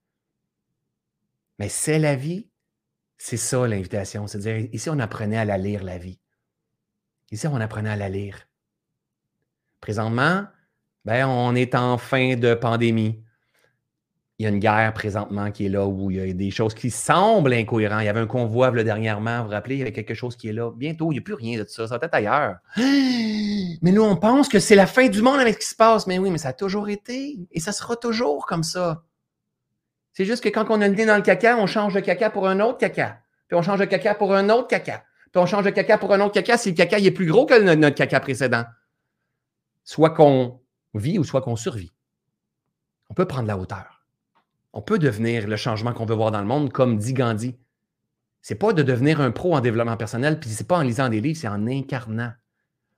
[1.58, 2.50] Mais c'est la vie.
[3.18, 4.28] C'est ça l'invitation.
[4.28, 6.20] C'est-à-dire, ici, on apprenait à la lire, la vie.
[7.32, 8.48] Ici, on apprenait à la lire.
[9.80, 10.46] Présentement,
[11.06, 13.24] ben, on est en fin de pandémie
[14.44, 16.74] il y a une guerre présentement qui est là où il y a des choses
[16.74, 18.02] qui semblent incohérentes.
[18.02, 20.50] Il y avait un convoi dernièrement, vous vous rappelez, il y avait quelque chose qui
[20.50, 20.70] est là.
[20.76, 21.88] Bientôt, il n'y a plus rien de ça.
[21.88, 22.58] Ça va être ailleurs.
[22.76, 26.08] Mais nous, on pense que c'est la fin du monde avec ce qui se passe.
[26.08, 27.40] Mais oui, mais ça a toujours été.
[27.52, 29.04] Et ça sera toujours comme ça.
[30.12, 32.30] C'est juste que quand on a le nez dans le caca, on change de caca
[32.30, 33.20] pour un autre caca.
[33.48, 35.04] Puis on change de caca pour un autre caca.
[35.32, 37.46] Puis on change de caca pour un autre caca si le caca est plus gros
[37.46, 38.64] que notre caca précédent.
[39.84, 40.62] Soit qu'on
[40.94, 41.94] vit ou soit qu'on survit.
[43.10, 43.93] On peut prendre la hauteur
[44.74, 47.56] on peut devenir le changement qu'on veut voir dans le monde, comme dit Gandhi.
[48.42, 51.22] C'est pas de devenir un pro en développement personnel, puis c'est pas en lisant des
[51.22, 52.34] livres, c'est en incarnant,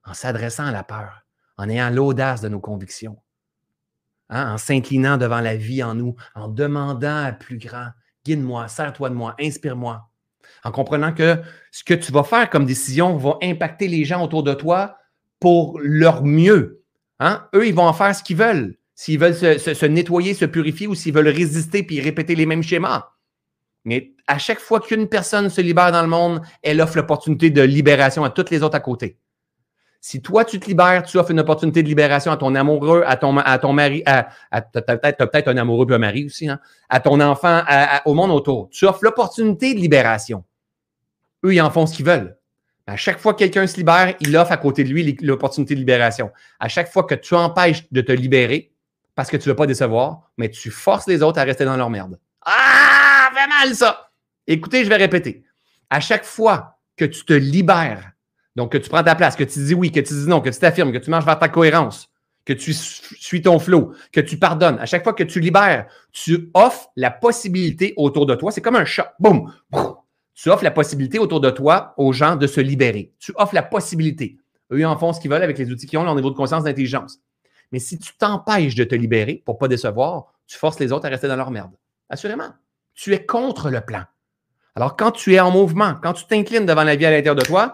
[0.06, 1.26] en s'adressant à la peur,
[1.58, 3.18] en ayant l'audace de nos convictions,
[4.30, 7.90] hein, en s'inclinant devant la vie en nous, en demandant à plus grand,
[8.24, 10.10] guide-moi, sers-toi de moi, inspire-moi,
[10.64, 14.42] en comprenant que ce que tu vas faire comme décision va impacter les gens autour
[14.42, 14.98] de toi
[15.40, 16.82] pour leur mieux.
[17.20, 17.48] Hein?
[17.54, 20.96] Eux, ils vont en faire ce qu'ils veulent s'ils veulent se, nettoyer, se purifier ou
[20.96, 23.10] s'ils veulent résister puis répéter les mêmes schémas.
[23.84, 27.62] Mais à chaque fois qu'une personne se libère dans le monde, elle offre l'opportunité de
[27.62, 29.20] libération à toutes les autres à côté.
[30.02, 33.18] Si toi, tu te libères, tu offres une opportunité de libération à ton amoureux, à
[33.18, 37.00] ton, à ton mari, à, as peut-être un amoureux et un mari aussi, hein, à
[37.00, 37.64] ton enfant,
[38.06, 38.70] au monde autour.
[38.70, 40.44] Tu offres l'opportunité de libération.
[41.44, 42.38] Eux, ils en font ce qu'ils veulent.
[42.88, 45.80] À chaque fois que quelqu'un se libère, il offre à côté de lui l'opportunité de
[45.80, 46.32] libération.
[46.60, 48.75] À chaque fois que tu empêches de te libérer,
[49.16, 51.78] parce que tu ne veux pas décevoir, mais tu forces les autres à rester dans
[51.78, 52.20] leur merde.
[52.42, 54.12] Ah, fait mal ça!
[54.46, 55.44] Écoutez, je vais répéter.
[55.90, 58.12] À chaque fois que tu te libères,
[58.56, 60.50] donc que tu prends ta place, que tu dis oui, que tu dis non, que
[60.50, 62.10] tu t'affirmes, que tu marches vers ta cohérence,
[62.46, 66.50] que tu suis ton flow, que tu pardonnes, à chaque fois que tu libères, tu
[66.54, 69.52] offres la possibilité autour de toi, c'est comme un chat, boum,
[70.36, 73.14] tu offres la possibilité autour de toi aux gens de se libérer.
[73.20, 74.38] Tu offres la possibilité.
[74.72, 76.66] Eux, en font ce qu'ils veulent avec les outils qu'ils ont, leur niveau de conscience,
[76.66, 77.20] d'intelligence.
[77.72, 81.06] Mais si tu t'empêches de te libérer pour ne pas décevoir, tu forces les autres
[81.06, 81.72] à rester dans leur merde.
[82.10, 82.50] Assurément.
[82.94, 84.04] Tu es contre le plan.
[84.76, 87.42] Alors, quand tu es en mouvement, quand tu t'inclines devant la vie à l'intérieur de
[87.42, 87.74] toi,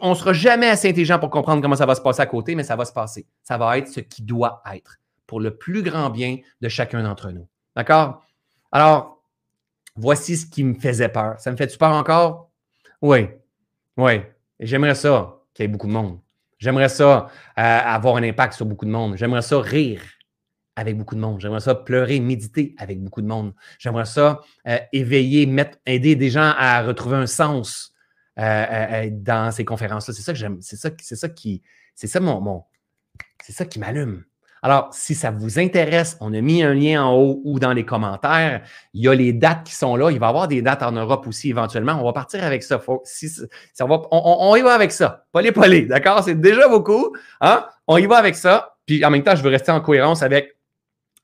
[0.00, 2.54] on ne sera jamais assez intelligent pour comprendre comment ça va se passer à côté,
[2.54, 3.26] mais ça va se passer.
[3.42, 7.30] Ça va être ce qui doit être pour le plus grand bien de chacun d'entre
[7.30, 7.46] nous.
[7.76, 8.22] D'accord?
[8.72, 9.22] Alors,
[9.96, 11.38] voici ce qui me faisait peur.
[11.38, 12.50] Ça me fait-tu peur encore?
[13.00, 13.28] Oui.
[13.96, 14.20] Oui.
[14.58, 16.18] J'aimerais ça qu'il y ait beaucoup de monde.
[16.60, 17.26] J'aimerais ça
[17.58, 19.16] euh, avoir un impact sur beaucoup de monde.
[19.16, 20.02] J'aimerais ça rire
[20.76, 21.40] avec beaucoup de monde.
[21.40, 23.54] J'aimerais ça pleurer, méditer avec beaucoup de monde.
[23.78, 27.92] J'aimerais ça euh, éveiller, mettre, aider des gens à retrouver un sens
[28.38, 30.14] euh, dans ces conférences-là.
[30.14, 30.58] C'est ça que j'aime.
[30.60, 31.62] C'est ça, c'est ça qui,
[31.94, 32.64] c'est ça mon, mon
[33.42, 34.24] c'est ça qui m'allume.
[34.62, 37.84] Alors, si ça vous intéresse, on a mis un lien en haut ou dans les
[37.84, 38.62] commentaires.
[38.92, 40.10] Il y a les dates qui sont là.
[40.10, 41.98] Il va y avoir des dates en Europe aussi éventuellement.
[42.00, 42.80] On va partir avec ça.
[43.04, 45.24] ça va, on, y va avec ça.
[45.32, 46.22] Pas les polés, d'accord?
[46.22, 47.14] C'est déjà beaucoup.
[47.40, 47.66] Hein?
[47.86, 48.76] On y va avec ça.
[48.86, 50.56] Puis en même temps, je veux rester en cohérence avec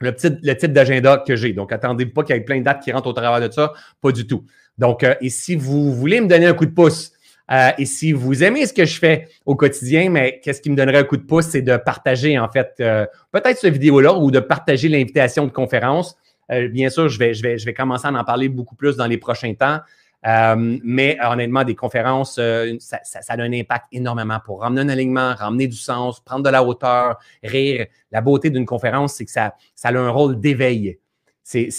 [0.00, 1.52] le type d'agenda que j'ai.
[1.52, 3.72] Donc, attendez pas qu'il y ait plein de dates qui rentrent au travers de ça.
[4.00, 4.44] Pas du tout.
[4.78, 7.12] Donc, euh, et si vous voulez me donner un coup de pouce,
[7.50, 10.76] euh, et si vous aimez ce que je fais au quotidien, mais qu'est-ce qui me
[10.76, 14.30] donnerait un coup de pouce, c'est de partager en fait euh, peut-être cette vidéo-là ou
[14.30, 16.16] de partager l'invitation de conférence.
[16.50, 18.96] Euh, bien sûr, je vais, je, vais, je vais commencer à en parler beaucoup plus
[18.96, 19.78] dans les prochains temps.
[20.56, 25.68] Mais honnêtement, des conférences, ça, ça, a un impact énormément pour ramener un alignement, ramener
[25.68, 27.86] du sens, prendre de la hauteur, rire.
[28.10, 30.98] La beauté d'une conférence, c'est que ça, ça a un rôle d'éveil.
[31.44, 31.70] C'est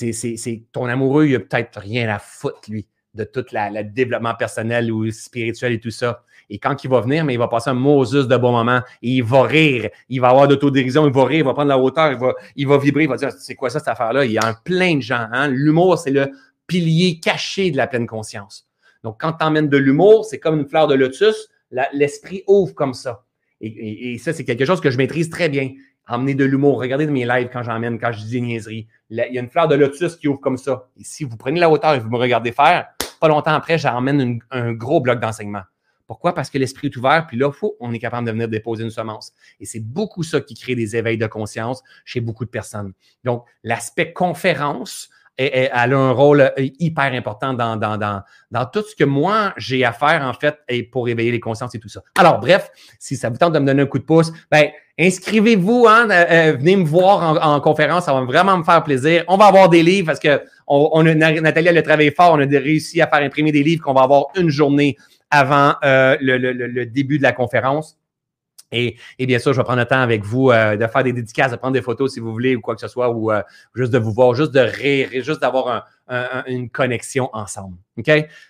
[0.72, 2.88] ton amoureux, il a peut-être rien à foutre, lui,
[3.18, 6.24] de tout le développement personnel ou spirituel et tout ça.
[6.49, 9.09] Et quand il va venir, mais il va passer un Moses de bon moment et
[9.09, 12.11] il va rire, il va avoir d'autodérision, il va rire, il va prendre la hauteur,
[12.11, 14.24] il va, il va vibrer, il va dire c'est quoi ça cette affaire-là?
[14.24, 15.28] Il y a plein de gens.
[15.32, 15.49] Hein?
[15.49, 16.32] L'humour, c'est le
[16.68, 18.68] pilier caché de la pleine conscience.
[19.03, 21.49] Donc, quand tu emmènes de l'humour, c'est comme une fleur de lotus,
[21.93, 23.24] l'esprit ouvre comme ça.
[23.59, 25.72] Et, ça, c'est quelque chose que je maîtrise très bien.
[26.07, 26.80] Emmener de l'humour.
[26.80, 28.88] Regardez de mes lives quand j'emmène, quand je dis des niaiseries.
[29.09, 30.88] il y a une fleur de lotus qui ouvre comme ça.
[30.97, 32.88] Et si vous prenez la hauteur et vous me regardez faire,
[33.20, 35.63] pas longtemps après, j'emmène un gros bloc d'enseignement.
[36.07, 36.34] Pourquoi?
[36.34, 38.89] Parce que l'esprit est ouvert, puis là, faut, on est capable de venir déposer une
[38.89, 39.34] semence.
[39.59, 42.93] Et c'est beaucoup ça qui crée des éveils de conscience chez beaucoup de personnes.
[43.26, 48.81] Donc, l'aspect conférence, elle a un rôle euh, hyper important dans, dans, dans, dans tout
[48.81, 51.89] ce que moi, j'ai à faire, en fait, et pour éveiller les consciences et tout
[51.89, 52.01] ça.
[52.17, 52.69] Alors, bref,
[52.99, 54.69] si ça vous tente de me donner un coup de pouce, ben,
[54.99, 59.23] inscrivez-vous, hein, euh, euh, venez me voir en, conférence, ça va vraiment me faire plaisir.
[59.27, 62.41] On va avoir des livres parce que on, a, Nathalie, elle a travaillé fort, on
[62.41, 64.97] a réussi à faire imprimer des livres qu'on va avoir une journée
[65.29, 67.97] avant le, le, le début de la conférence.
[68.72, 71.51] Et, bien sûr, je vais prendre le temps avec vous euh, de faire des dédicaces,
[71.51, 73.41] de prendre des photos si vous voulez ou quoi que ce soit, ou euh,
[73.76, 75.88] juste de vous voir, juste de rire, juste d'avoir
[76.47, 77.78] une connexion ensemble.
[77.97, 78.09] OK?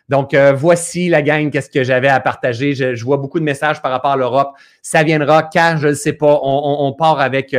[0.10, 2.74] Donc, euh, voici la gang, qu'est-ce que j'avais à partager.
[2.74, 4.56] Je, vois beaucoup de messages par rapport à l'Europe.
[4.82, 6.40] Ça viendra quand, je ne sais pas.
[6.44, 7.56] On, part avec.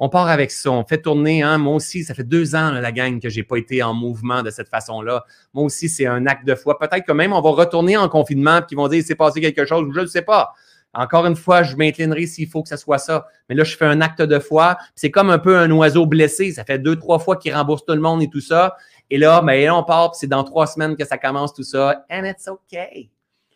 [0.00, 1.42] on part avec ça, on fait tourner.
[1.42, 1.58] Hein?
[1.58, 4.42] Moi aussi, ça fait deux ans, la gang, que je n'ai pas été en mouvement
[4.42, 5.24] de cette façon-là.
[5.54, 6.78] Moi aussi, c'est un acte de foi.
[6.78, 9.40] Peut-être que même on va retourner en confinement et qu'ils vont dire, il s'est passé
[9.40, 10.52] quelque chose, je ne sais pas.
[10.94, 13.26] Encore une fois, je m'inclinerai s'il faut que ce soit ça.
[13.48, 14.78] Mais là, je fais un acte de foi.
[14.94, 16.52] C'est comme un peu un oiseau blessé.
[16.52, 18.76] Ça fait deux, trois fois qu'il rembourse tout le monde et tout ça.
[19.10, 22.04] Et là, ben, on part, c'est dans trois semaines que ça commence tout ça.
[22.10, 23.10] And it's okay.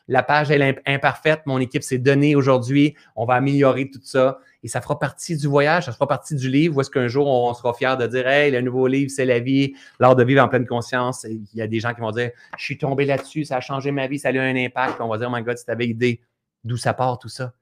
[0.09, 1.43] La page est imparfaite.
[1.47, 2.95] Mon équipe s'est donnée aujourd'hui.
[3.17, 4.39] On va améliorer tout ça.
[4.65, 6.77] Et ça fera partie du voyage, ça fera partie du livre.
[6.77, 9.41] Où est-ce qu'un jour, on sera fier de dire Hey, le nouveau livre, c'est la
[9.41, 11.25] vie, l'art de vivre en pleine conscience.
[11.29, 13.91] il y a des gens qui vont dire Je suis tombé là-dessus, ça a changé
[13.91, 15.01] ma vie, ça a eu un impact.
[15.01, 16.21] on va dire Oh my God, si tu avais idée
[16.65, 17.55] d'où ça part tout ça.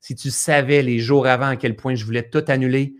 [0.00, 2.94] Si tu savais les jours avant à quel point je voulais tout annuler,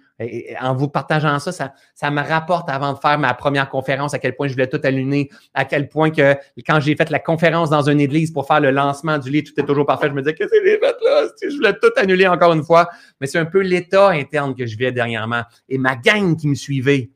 [0.60, 4.34] en vous partageant ça, ça, me rapporte avant de faire ma première conférence à quel
[4.34, 6.34] point je voulais tout annuler, à quel point que
[6.66, 9.52] quand j'ai fait la conférence dans une église pour faire le lancement du lit, tout
[9.58, 10.08] est toujours parfait.
[10.08, 11.28] Je me disais, qu'est-ce que c'est fait là?
[11.40, 12.88] Je voulais tout annuler encore une fois?
[13.20, 15.42] Mais c'est un peu l'état interne que je vivais dernièrement.
[15.68, 17.10] Et ma gang qui me suivait,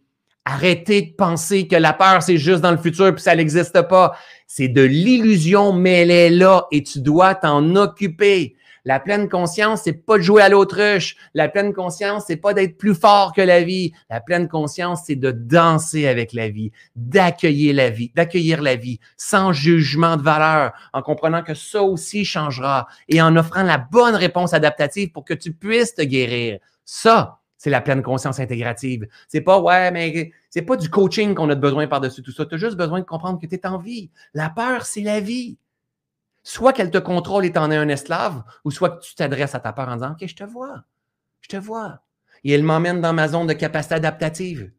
[0.44, 4.16] arrêtez de penser que la peur, c'est juste dans le futur puis ça n'existe pas.
[4.46, 8.56] C'est de l'illusion, mais elle est là et tu dois t'en occuper.
[8.84, 11.16] La pleine conscience, c'est pas de jouer à l'autruche.
[11.34, 13.92] La pleine conscience, c'est pas d'être plus fort que la vie.
[14.10, 18.98] La pleine conscience, c'est de danser avec la vie, d'accueillir la vie, d'accueillir la vie
[19.16, 24.16] sans jugement de valeur, en comprenant que ça aussi changera et en offrant la bonne
[24.16, 26.58] réponse adaptative pour que tu puisses te guérir.
[26.84, 29.06] Ça, c'est la pleine conscience intégrative.
[29.28, 32.44] C'est pas, ouais, mais c'est pas du coaching qu'on a besoin par-dessus tout ça.
[32.44, 34.10] Tu as juste besoin de comprendre que tu es en vie.
[34.34, 35.58] La peur, c'est la vie.
[36.42, 39.60] Soit qu'elle te contrôle et t'en es un esclave, ou soit que tu t'adresses à
[39.60, 40.82] ta peur en disant OK, je te vois,
[41.40, 42.00] je te vois.
[42.42, 44.72] Et elle m'emmène dans ma zone de capacité adaptative.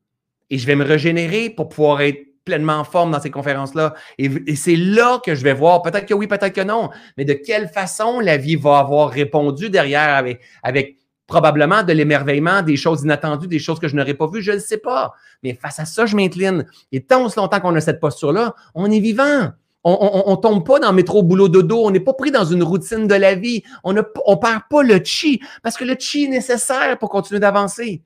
[0.50, 3.94] Et je vais me régénérer pour pouvoir être pleinement en forme dans ces conférences-là.
[4.18, 7.32] Et, c'est là que je vais voir, peut-être que oui, peut-être que non, mais de
[7.32, 10.98] quelle façon la vie va avoir répondu derrière avec, avec
[11.34, 14.60] probablement de l'émerveillement, des choses inattendues, des choses que je n'aurais pas vues, je ne
[14.60, 15.14] sais pas.
[15.42, 16.68] Mais face à ça, je m'incline.
[16.92, 19.50] Et tant aussi longtemps qu'on a cette posture-là, on est vivant.
[19.84, 21.86] On ne tombe pas dans métro, boulot, dodo.
[21.86, 23.64] On n'est pas pris dans une routine de la vie.
[23.84, 28.04] On ne perd pas le chi parce que le chi est nécessaire pour continuer d'avancer.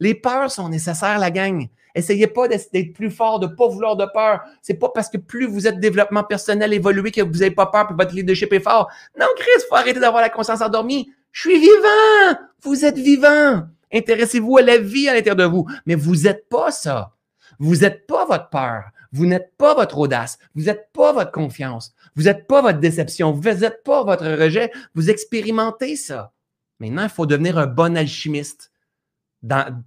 [0.00, 1.68] Les peurs sont nécessaires, la gang.
[1.94, 4.40] Essayez pas d'être plus fort, de pas vouloir de peur.
[4.62, 7.88] C'est pas parce que plus vous êtes développement personnel évolué que vous n'avez pas peur
[7.88, 8.88] que votre leadership est fort.
[9.18, 11.12] Non, Chris, faut arrêter d'avoir la conscience endormie.
[11.32, 12.40] Je suis vivant.
[12.62, 13.66] Vous êtes vivant.
[13.92, 15.66] Intéressez-vous à la vie à l'intérieur de vous.
[15.86, 17.16] Mais vous n'êtes pas ça.
[17.58, 18.84] Vous n'êtes pas votre peur.
[19.12, 20.38] Vous n'êtes pas votre audace.
[20.54, 21.94] Vous n'êtes pas votre confiance.
[22.16, 23.32] Vous n'êtes pas votre déception.
[23.32, 24.70] Vous n'êtes pas votre rejet.
[24.94, 26.32] Vous expérimentez ça.
[26.78, 28.69] Maintenant, il faut devenir un bon alchimiste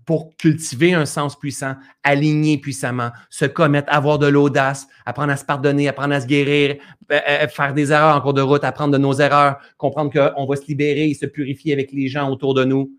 [0.06, 5.45] pour cultiver un sens puissant, aligner puissamment, se commettre, avoir de l'audace, apprendre à se
[5.45, 6.78] pardonner, apprendre à se guérir,
[7.12, 10.45] euh, euh, faire des erreurs en cours de route, apprendre de nos erreurs, comprendre qu'on
[10.45, 12.91] va se libérer et se purifier avec les gens autour de nous.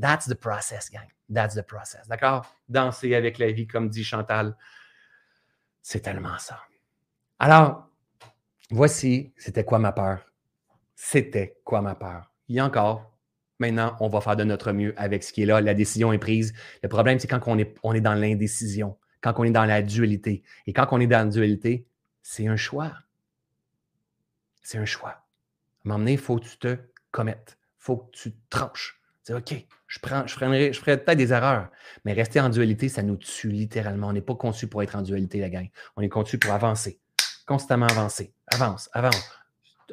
[0.00, 1.06] That's the process, gang.
[1.32, 2.08] That's the process.
[2.08, 2.46] D'accord?
[2.68, 4.56] Danser avec la vie, comme dit Chantal.
[5.82, 6.58] C'est tellement ça.
[7.38, 7.88] Alors,
[8.70, 10.18] voici, c'était quoi ma peur?
[10.96, 12.32] C'était quoi ma peur?
[12.48, 13.11] Il y a encore
[13.62, 15.60] Maintenant, on va faire de notre mieux avec ce qui est là.
[15.60, 16.52] La décision est prise.
[16.82, 19.82] Le problème, c'est quand on est, on est dans l'indécision, quand on est dans la
[19.82, 20.42] dualité.
[20.66, 21.86] Et quand on est dans la dualité,
[22.22, 22.92] c'est un choix.
[24.62, 25.10] C'est un choix.
[25.10, 26.76] À un moment donné, il faut que tu te
[27.12, 27.56] commettes.
[27.78, 29.00] Il faut que tu tranches.
[29.22, 29.54] C'est OK,
[29.86, 31.70] je, prends, je, ferai, je ferai peut-être des erreurs,
[32.04, 34.08] mais rester en dualité, ça nous tue littéralement.
[34.08, 35.68] On n'est pas conçu pour être en dualité, la gang.
[35.96, 36.98] On est conçu pour avancer,
[37.46, 38.34] constamment avancer.
[38.48, 39.41] Avance, avance.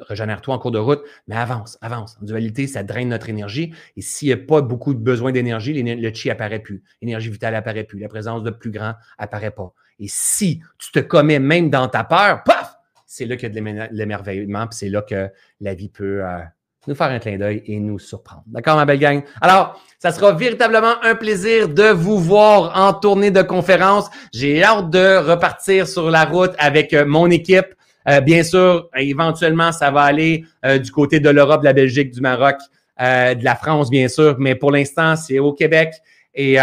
[0.00, 2.16] Régénère-toi en cours de route, mais avance, avance.
[2.20, 3.74] En dualité, ça draine notre énergie.
[3.96, 6.82] Et s'il n'y a pas beaucoup de besoin d'énergie, le chi apparaît plus.
[7.02, 7.98] L'énergie vitale apparaît plus.
[7.98, 9.72] La présence de plus grand apparaît pas.
[9.98, 12.76] Et si tu te commets même dans ta peur, paf,
[13.06, 15.28] c'est là qu'il y a de l'émerveillement, puis c'est là que
[15.60, 16.38] la vie peut euh,
[16.86, 18.44] nous faire un clin d'œil et nous surprendre.
[18.46, 19.22] D'accord, ma belle gang?
[19.40, 24.08] Alors, ça sera véritablement un plaisir de vous voir en tournée de conférence.
[24.32, 27.74] J'ai hâte de repartir sur la route avec euh, mon équipe.
[28.08, 32.10] Euh, bien sûr, éventuellement, ça va aller euh, du côté de l'Europe, de la Belgique,
[32.10, 32.56] du Maroc,
[32.98, 35.94] de la France, bien sûr, mais pour l'instant, c'est au Québec
[36.34, 36.56] et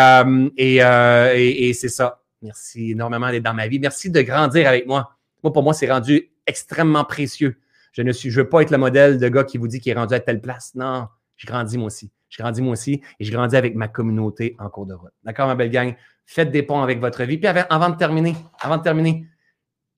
[1.74, 2.22] c'est ça.
[2.44, 3.80] Merci énormément d'être dans ma vie.
[3.80, 5.10] Merci de grandir avec moi.
[5.42, 7.58] Moi, pour moi, c'est rendu extrêmement précieux
[7.98, 9.92] je ne suis, je veux pas être le modèle de gars qui vous dit qu'il
[9.92, 10.74] est rendu à telle place.
[10.76, 12.12] Non, je grandis moi aussi.
[12.30, 15.14] Je grandis moi aussi et je grandis avec ma communauté en cours de route.
[15.24, 15.96] D'accord, ma belle gang?
[16.24, 17.40] Faites des ponts avec votre vie.
[17.40, 19.26] Puis avant, de terminer, avant de terminer,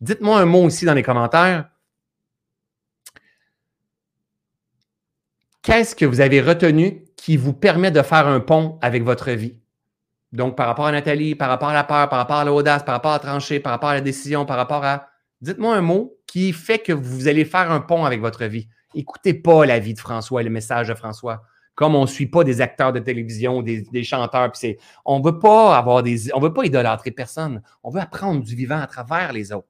[0.01, 1.69] dites-moi un mot aussi dans les commentaires.
[5.61, 9.59] Qu'est-ce que vous avez retenu qui vous permet de faire un pont avec votre vie?
[10.31, 12.95] Donc, par rapport à Nathalie, par rapport à la peur, par rapport à l'audace, par
[12.95, 15.07] rapport à la tranchée, par rapport à la décision, par rapport à.
[15.41, 18.67] Dites-moi un mot qui fait que vous allez faire un pont avec votre vie.
[18.93, 21.43] Écoutez pas la vie de François et le message de François.
[21.75, 24.51] Comme on ne suit pas des acteurs de télévision, des, chanteurs,
[25.05, 26.33] on ne veut pas avoir des.
[26.33, 27.61] On veut pas idolâtrer personne.
[27.83, 29.67] On veut apprendre du vivant à travers les autres.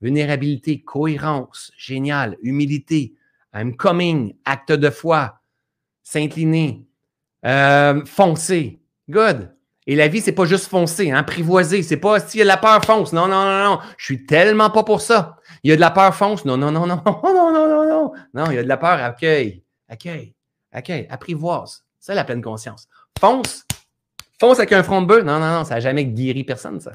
[0.00, 3.14] Vulnérabilité, cohérence, génial, humilité,
[3.54, 5.40] I'm coming, acte de foi,
[6.02, 6.86] s'incliner,
[7.44, 8.80] euh, foncer.
[9.08, 9.52] Good.
[9.88, 11.82] Et la vie, c'est pas juste foncer, hein, apprivoiser.
[11.82, 13.12] C'est pas s'il y a de la peur, fonce.
[13.12, 13.78] Non, non, non, non.
[13.96, 15.36] Je suis tellement pas pour ça.
[15.62, 16.44] Il y a de la peur, fonce.
[16.44, 18.12] Non, non, non, non, non, non, non, non, non.
[18.34, 20.34] Non, il y a de la peur, accueille, accueille,
[20.72, 21.84] accueille, apprivoise.
[22.00, 22.88] C'est la pleine conscience.
[23.18, 23.64] Fonce.
[24.40, 25.24] Fonce avec un front de bœuf.
[25.24, 26.92] Non, non, non, ça n'a jamais guéri personne, ça.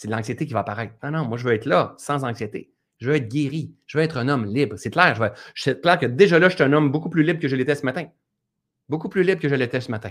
[0.00, 0.94] C'est de l'anxiété qui va apparaître.
[1.02, 2.70] Non, non, moi, je veux être là, sans anxiété.
[3.00, 3.74] Je veux être guéri.
[3.86, 4.76] Je veux être un homme libre.
[4.78, 5.14] C'est clair.
[5.14, 7.54] Je c'est clair que déjà là, je suis un homme beaucoup plus libre que je
[7.54, 8.06] l'étais ce matin.
[8.88, 10.08] Beaucoup plus libre que je l'étais ce matin.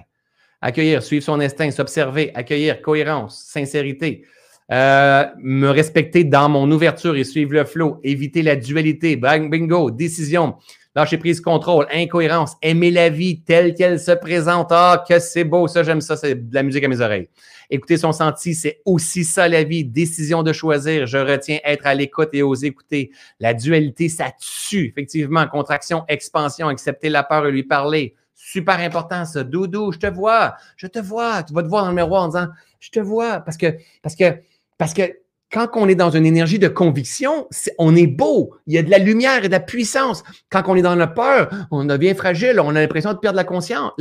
[0.61, 4.27] Accueillir, suivre son instinct, s'observer, accueillir, cohérence, sincérité.
[4.71, 9.89] Euh, me respecter dans mon ouverture et suivre le flow, éviter la dualité, bang, bingo,
[9.89, 10.57] décision,
[10.99, 14.67] lâcher prise, contrôle, incohérence, aimer la vie telle qu'elle se présente.
[14.71, 17.29] Ah, que c'est beau, ça, j'aime ça, c'est de la musique à mes oreilles.
[17.69, 19.85] Écouter son senti, c'est aussi ça la vie.
[19.85, 23.11] Décision de choisir, je retiens être à l'écoute et oser écouter.
[23.39, 25.47] La dualité, ça tue, effectivement.
[25.47, 28.15] Contraction, expansion, accepter la peur et lui parler.
[28.33, 29.43] Super important, ça.
[29.43, 31.43] Doudou, je te vois, je te vois.
[31.43, 32.47] Tu vas te voir dans le miroir en disant,
[32.79, 33.39] je te vois.
[33.41, 34.39] Parce que, parce que,
[34.77, 35.03] parce que
[35.51, 37.47] quand on est dans une énergie de conviction,
[37.79, 38.55] on est beau.
[38.67, 40.23] Il y a de la lumière et de la puissance.
[40.49, 42.59] Quand on est dans la peur, on devient fragile.
[42.59, 43.91] On a l'impression de perdre la conscience,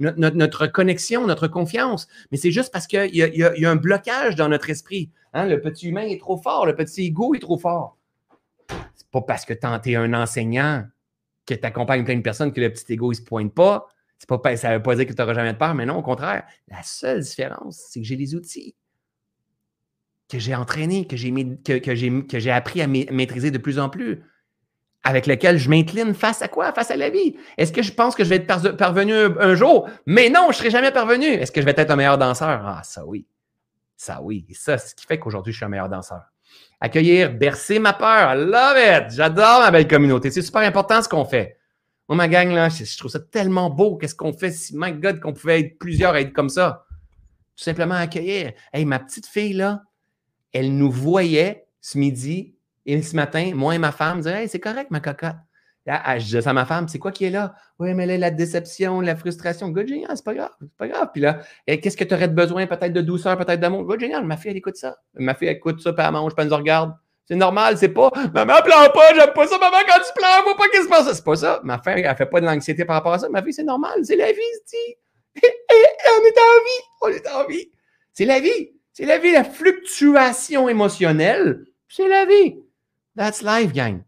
[0.00, 2.08] notre, connexion, notre confiance.
[2.32, 5.10] Mais c'est juste parce qu'il y, a un blocage dans notre esprit.
[5.34, 5.46] Hein?
[5.46, 6.66] Le petit humain est trop fort.
[6.66, 7.96] Le petit ego est trop fort.
[8.96, 10.84] C'est pas parce que tu es un enseignant
[11.46, 13.86] que tu accompagnes plein de personnes que le petit ego ne se pointe pas.
[14.26, 16.02] pas ça ne veut pas dire que tu n'auras jamais de peur, mais non, au
[16.02, 16.42] contraire.
[16.66, 18.74] La seule différence, c'est que j'ai les outils
[20.28, 21.32] que j'ai entraînés, que j'ai
[21.64, 24.22] que, que j'ai appris à maîtriser de plus en plus,
[25.04, 26.72] avec lesquels je m'incline face à quoi?
[26.72, 27.36] Face à la vie.
[27.56, 29.88] Est-ce que je pense que je vais être parvenu un, jour?
[30.06, 31.26] Mais non, je ne serai jamais parvenu.
[31.26, 32.62] Est-ce que je vais être un meilleur danseur?
[32.66, 33.26] Ah, ça oui.
[33.96, 34.44] Ça oui.
[34.48, 36.22] Et ça, c'est ce qui fait qu'aujourd'hui, je suis un meilleur danseur.
[36.80, 38.34] Accueillir, bercer ma peur.
[38.34, 39.14] I love it.
[39.14, 40.30] J'adore ma belle communauté.
[40.30, 41.56] C'est super important ce qu'on fait.
[42.08, 43.96] Moi, ma gang, là, je, trouve ça tellement beau.
[43.96, 44.50] Qu'est-ce qu'on fait?
[44.50, 46.86] Si, my God, qu'on pouvait être plusieurs à être comme ça?
[47.56, 48.52] Tout simplement accueillir.
[48.72, 49.82] Hey, ma petite fille, là,
[50.52, 52.54] elle nous voyait ce midi
[52.86, 55.36] et ce matin, moi et ma femme, disaient Hey, c'est correct, ma cocotte.
[55.86, 57.54] je disais à ma femme, c'est quoi qui est là?
[57.78, 59.68] Oui, mais là, la déception, la frustration.
[59.68, 61.08] Good, génial, c'est pas grave, c'est pas grave.
[61.12, 62.66] Puis là, qu'est-ce que tu aurais besoin?
[62.66, 63.84] Peut-être de douceur, peut-être d'amour?
[63.84, 64.96] Good, génial, ma fille, elle écoute ça.
[65.14, 66.94] Ma fille, elle écoute ça, puis elle mange, puis elle nous regarde.
[67.26, 70.56] C'est normal, c'est pas Maman pleure pas, j'aime pas ça, maman, quand tu pleures, vois
[70.56, 71.12] pas qu'est-ce qui se passe.
[71.12, 71.60] C'est pas ça.
[71.62, 73.28] Ma fille, elle fait pas de l'anxiété par rapport à ça.
[73.28, 74.98] Ma fille, c'est normal, c'est la vie, c'est
[75.42, 77.70] on est en vie, on est en vie.
[78.14, 78.77] C'est la vie.
[78.98, 82.56] C'est la vie, la fluctuation émotionnelle, c'est la vie.
[83.16, 84.02] That's life, gang.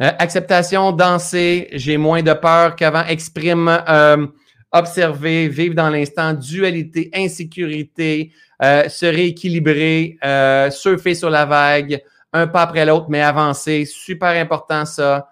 [0.00, 4.28] Euh, acceptation, danser, j'ai moins de peur qu'avant, exprime, euh,
[4.70, 8.30] observer, vivre dans l'instant, dualité, insécurité,
[8.62, 10.18] euh, se rééquilibrer,
[10.70, 12.00] surfer sur la vague,
[12.32, 15.26] un pas après l'autre, mais avancer, super important ça.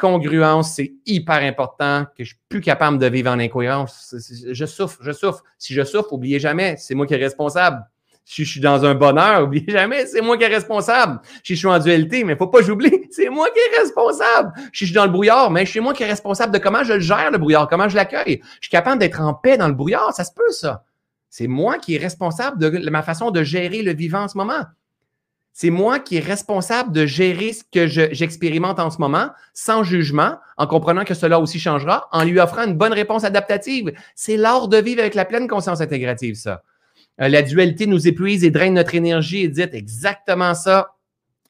[0.00, 4.16] congruence, c'est hyper important, que je suis plus capable de vivre en incohérence.
[4.50, 5.44] Je souffre, je souffre.
[5.58, 7.86] Si je souffre, oubliez jamais, c'est moi qui est responsable
[8.32, 11.20] Si je suis dans un bonheur, oubliez jamais, c'est moi qui est responsable.
[11.44, 14.52] Si je suis en dualité, mais faut pas j'oublie, c'est moi qui est responsable.
[14.72, 16.98] Si je suis dans le brouillard, mais c'est moi qui est responsable de comment je
[16.98, 18.40] gère, le brouillard, comment je l'accueille.
[18.54, 20.82] Je suis capable d'être en paix dans le brouillard, ça se peut, ça.
[21.28, 24.64] C'est moi qui est responsable de ma façon de gérer le vivant en ce moment.
[25.52, 30.38] C'est moi qui est responsable de gérer ce que j'expérimente en ce moment, sans jugement,
[30.56, 33.92] en comprenant que cela aussi changera, en lui offrant une bonne réponse adaptative.
[34.14, 36.62] C'est l'art de vivre avec la pleine conscience intégrative, ça.
[37.22, 40.96] Euh, la dualité nous épuise et draine notre énergie et dit exactement ça.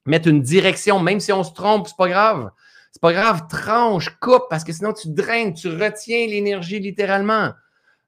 [0.04, 2.50] Mettre une direction, même si on se trompe, c'est pas grave.
[2.90, 7.52] C'est pas grave, tranche, coupe, parce que sinon tu draines, tu retiens l'énergie littéralement.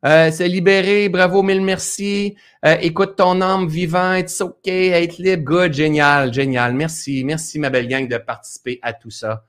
[0.05, 2.37] Euh, se libérer, bravo, mille merci.
[2.67, 6.75] Euh, écoute ton âme vivant, it's OK, être libre, good, génial, génial.
[6.75, 9.47] Merci, merci ma belle gang de participer à tout ça.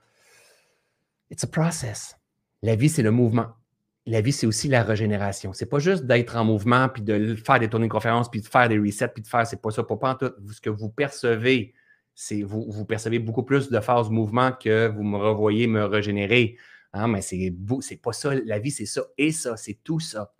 [1.30, 2.16] It's a process.
[2.62, 3.48] La vie, c'est le mouvement.
[4.06, 5.52] La vie, c'est aussi la régénération.
[5.52, 8.46] C'est pas juste d'être en mouvement, puis de faire des tournées de conférences, puis de
[8.46, 10.32] faire des resets, puis de faire, c'est pas ça, pas, pas en tout.
[10.52, 11.74] Ce que vous percevez,
[12.14, 16.56] c'est vous, vous percevez beaucoup plus de phase mouvement que vous me revoyez me régénérer.
[16.92, 18.32] Hein, mais c'est, c'est pas ça.
[18.44, 19.56] La vie, c'est ça et ça.
[19.56, 20.32] C'est tout ça.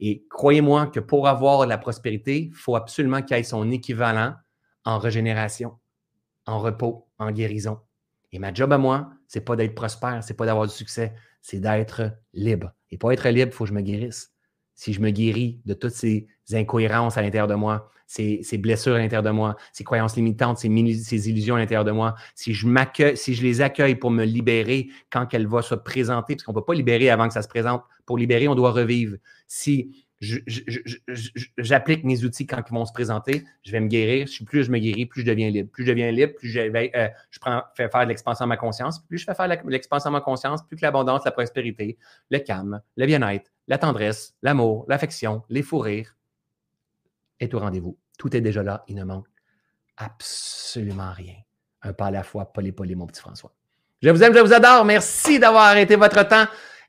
[0.00, 4.34] Et croyez-moi que pour avoir la prospérité, il faut absolument qu'il y ait son équivalent
[4.84, 5.78] en régénération,
[6.46, 7.80] en repos, en guérison.
[8.32, 11.60] Et ma job à moi, c'est pas d'être prospère, c'est pas d'avoir du succès, c'est
[11.60, 12.72] d'être libre.
[12.94, 14.32] Et pour être libre, il faut que je me guérisse.
[14.76, 18.98] Si je me guéris de toutes ces incohérences à l'intérieur de moi, ces, blessures à
[18.98, 23.16] l'intérieur de moi, ces croyances limitantes, ces, illusions à l'intérieur de moi, si je m'accueille,
[23.16, 26.58] si je les accueille pour me libérer quand qu'elle va se présenter, parce qu'on ne
[26.58, 27.82] peut pas libérer avant que ça se présente.
[28.06, 29.16] Pour libérer, on doit revivre.
[29.48, 34.28] Si j'applique mes outils quand ils vont se présenter, je vais me guérir.
[34.46, 35.70] Plus je me guéris, plus je deviens libre.
[35.70, 39.00] Plus je deviens libre, plus je, euh, fais faire de l'expansion à ma conscience.
[39.00, 41.98] Plus je fais faire l'expansion à ma conscience, plus que l'abondance, la prospérité,
[42.30, 46.16] le calme, le bien-être, la tendresse, l'amour, l'affection, les fous rires
[47.40, 47.98] est au rendez-vous.
[48.18, 48.84] Tout est déjà là.
[48.88, 49.26] Il ne manque
[49.96, 51.36] absolument rien.
[51.82, 53.52] Un pas à la fois, poly-poly, mon petit François.
[54.02, 54.84] Je vous aime, je vous adore.
[54.84, 56.46] Merci d'avoir arrêté votre temps.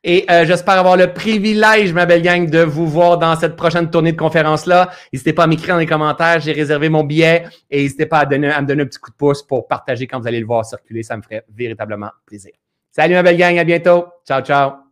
[0.07, 3.89] Et euh, j'espère avoir le privilège, ma belle gang, de vous voir dans cette prochaine
[3.89, 4.91] tournée de conférence-là.
[5.11, 6.39] N'hésitez pas à m'écrire dans les commentaires.
[6.39, 7.45] J'ai réservé mon billet.
[7.71, 10.27] Et n'hésitez pas à, me donner un petit coup de pouce pour partager quand vous
[10.27, 11.01] allez le voir circuler.
[11.01, 12.51] Ça me ferait véritablement plaisir.
[12.91, 13.57] Salut, ma belle gang.
[13.57, 14.05] À bientôt.
[14.27, 14.84] Ciao, ciao.